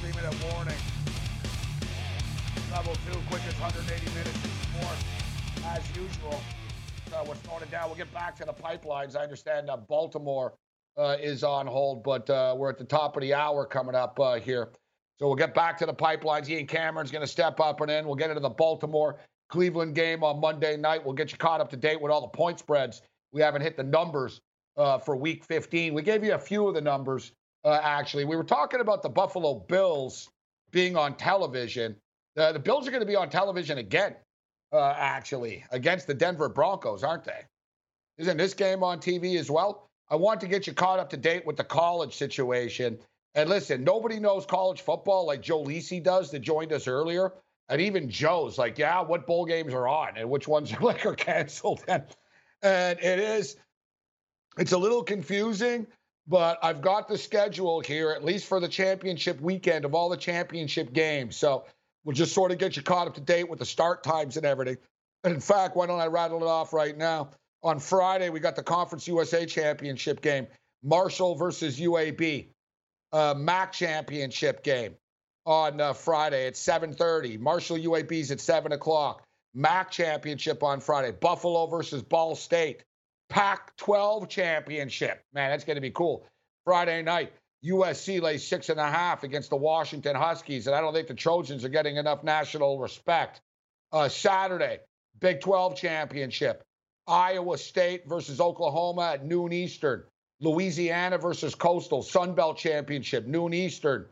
[0.00, 0.74] Three minute warning.
[2.70, 4.96] Level two, quickest 180 minutes in sport.
[5.66, 6.40] As usual,
[7.14, 7.88] uh, we're slowing it down.
[7.88, 9.16] We'll get back to the pipelines.
[9.16, 10.54] I understand uh, Baltimore
[10.96, 14.18] uh, is on hold, but uh, we're at the top of the hour coming up
[14.20, 14.70] uh, here.
[15.18, 16.48] So we'll get back to the pipelines.
[16.48, 18.06] Ian Cameron's going to step up and in.
[18.06, 19.18] We'll get into the Baltimore
[19.48, 21.04] Cleveland game on Monday night.
[21.04, 23.02] We'll get you caught up to date with all the point spreads.
[23.32, 24.40] We haven't hit the numbers
[24.76, 25.94] uh, for week 15.
[25.94, 27.32] We gave you a few of the numbers,
[27.64, 28.24] uh, actually.
[28.24, 30.28] We were talking about the Buffalo Bills
[30.70, 31.96] being on television.
[32.36, 34.14] Uh, the Bills are going to be on television again,
[34.72, 37.44] uh, actually, against the Denver Broncos, aren't they?
[38.18, 39.88] Isn't this game on TV as well?
[40.10, 42.98] I want to get you caught up to date with the college situation.
[43.34, 47.32] And listen, nobody knows college football like Joe Lisi does that joined us earlier.
[47.68, 51.04] And even Joe's like, yeah, what bowl games are on and which ones are like
[51.04, 51.84] are canceled.
[51.86, 52.04] And,
[52.62, 53.56] and it is,
[54.56, 55.86] it's a little confusing,
[56.28, 60.16] but I've got the schedule here, at least for the championship weekend of all the
[60.16, 61.36] championship games.
[61.36, 61.64] So
[62.04, 64.44] we'll just sort of get you caught up to date with the start times and
[64.44, 64.76] everything.
[65.24, 67.30] And in fact, why don't I rattle it off right now?
[67.62, 70.46] On Friday, we got the Conference USA championship game,
[70.84, 72.48] Marshall versus UAB
[73.12, 74.94] uh, MAC championship game
[75.46, 77.40] on uh, Friday at 7:30.
[77.40, 79.24] Marshall UAB's at 7 o'clock.
[79.54, 81.12] MAC championship on Friday.
[81.12, 82.84] Buffalo versus Ball State.
[83.28, 85.22] Pac-12 championship.
[85.32, 86.26] Man, that's going to be cool.
[86.64, 87.32] Friday night.
[87.64, 91.14] USC lays six and a half against the Washington Huskies, and I don't think the
[91.14, 93.40] Trojans are getting enough national respect.
[93.90, 94.78] Uh, Saturday,
[95.18, 96.62] Big 12 championship.
[97.08, 100.04] Iowa State versus Oklahoma at noon Eastern.
[100.40, 104.06] Louisiana versus Coastal, Sun Belt Championship, noon Eastern.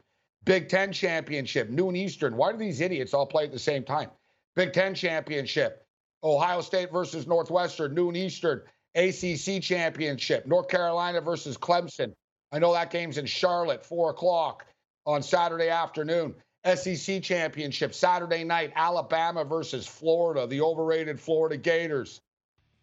[0.44, 2.36] Big Ten Championship, noon Eastern.
[2.36, 4.10] Why do these idiots all play at the same time?
[4.54, 5.84] Big Ten Championship,
[6.24, 8.62] Ohio State versus Northwestern, noon Eastern.
[8.96, 12.12] ACC Championship, North Carolina versus Clemson.
[12.50, 14.66] I know that game's in Charlotte, 4 o'clock
[15.04, 16.34] on Saturday afternoon.
[16.74, 22.20] SEC Championship, Saturday night, Alabama versus Florida, the overrated Florida Gators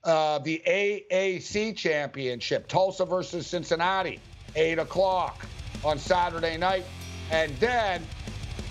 [0.03, 4.19] uh, the AAC championship, Tulsa versus Cincinnati,
[4.55, 5.45] 8 o'clock
[5.83, 6.85] on Saturday night.
[7.31, 8.05] And then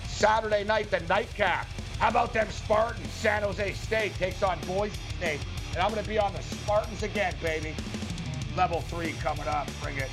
[0.07, 1.67] Saturday night, the nightcap.
[1.99, 3.09] How about them Spartans?
[3.09, 5.39] San Jose State takes on Boise State.
[5.73, 7.75] And I'm going to be on the Spartans again, baby.
[8.55, 9.67] Level three coming up.
[9.81, 10.09] Bring it.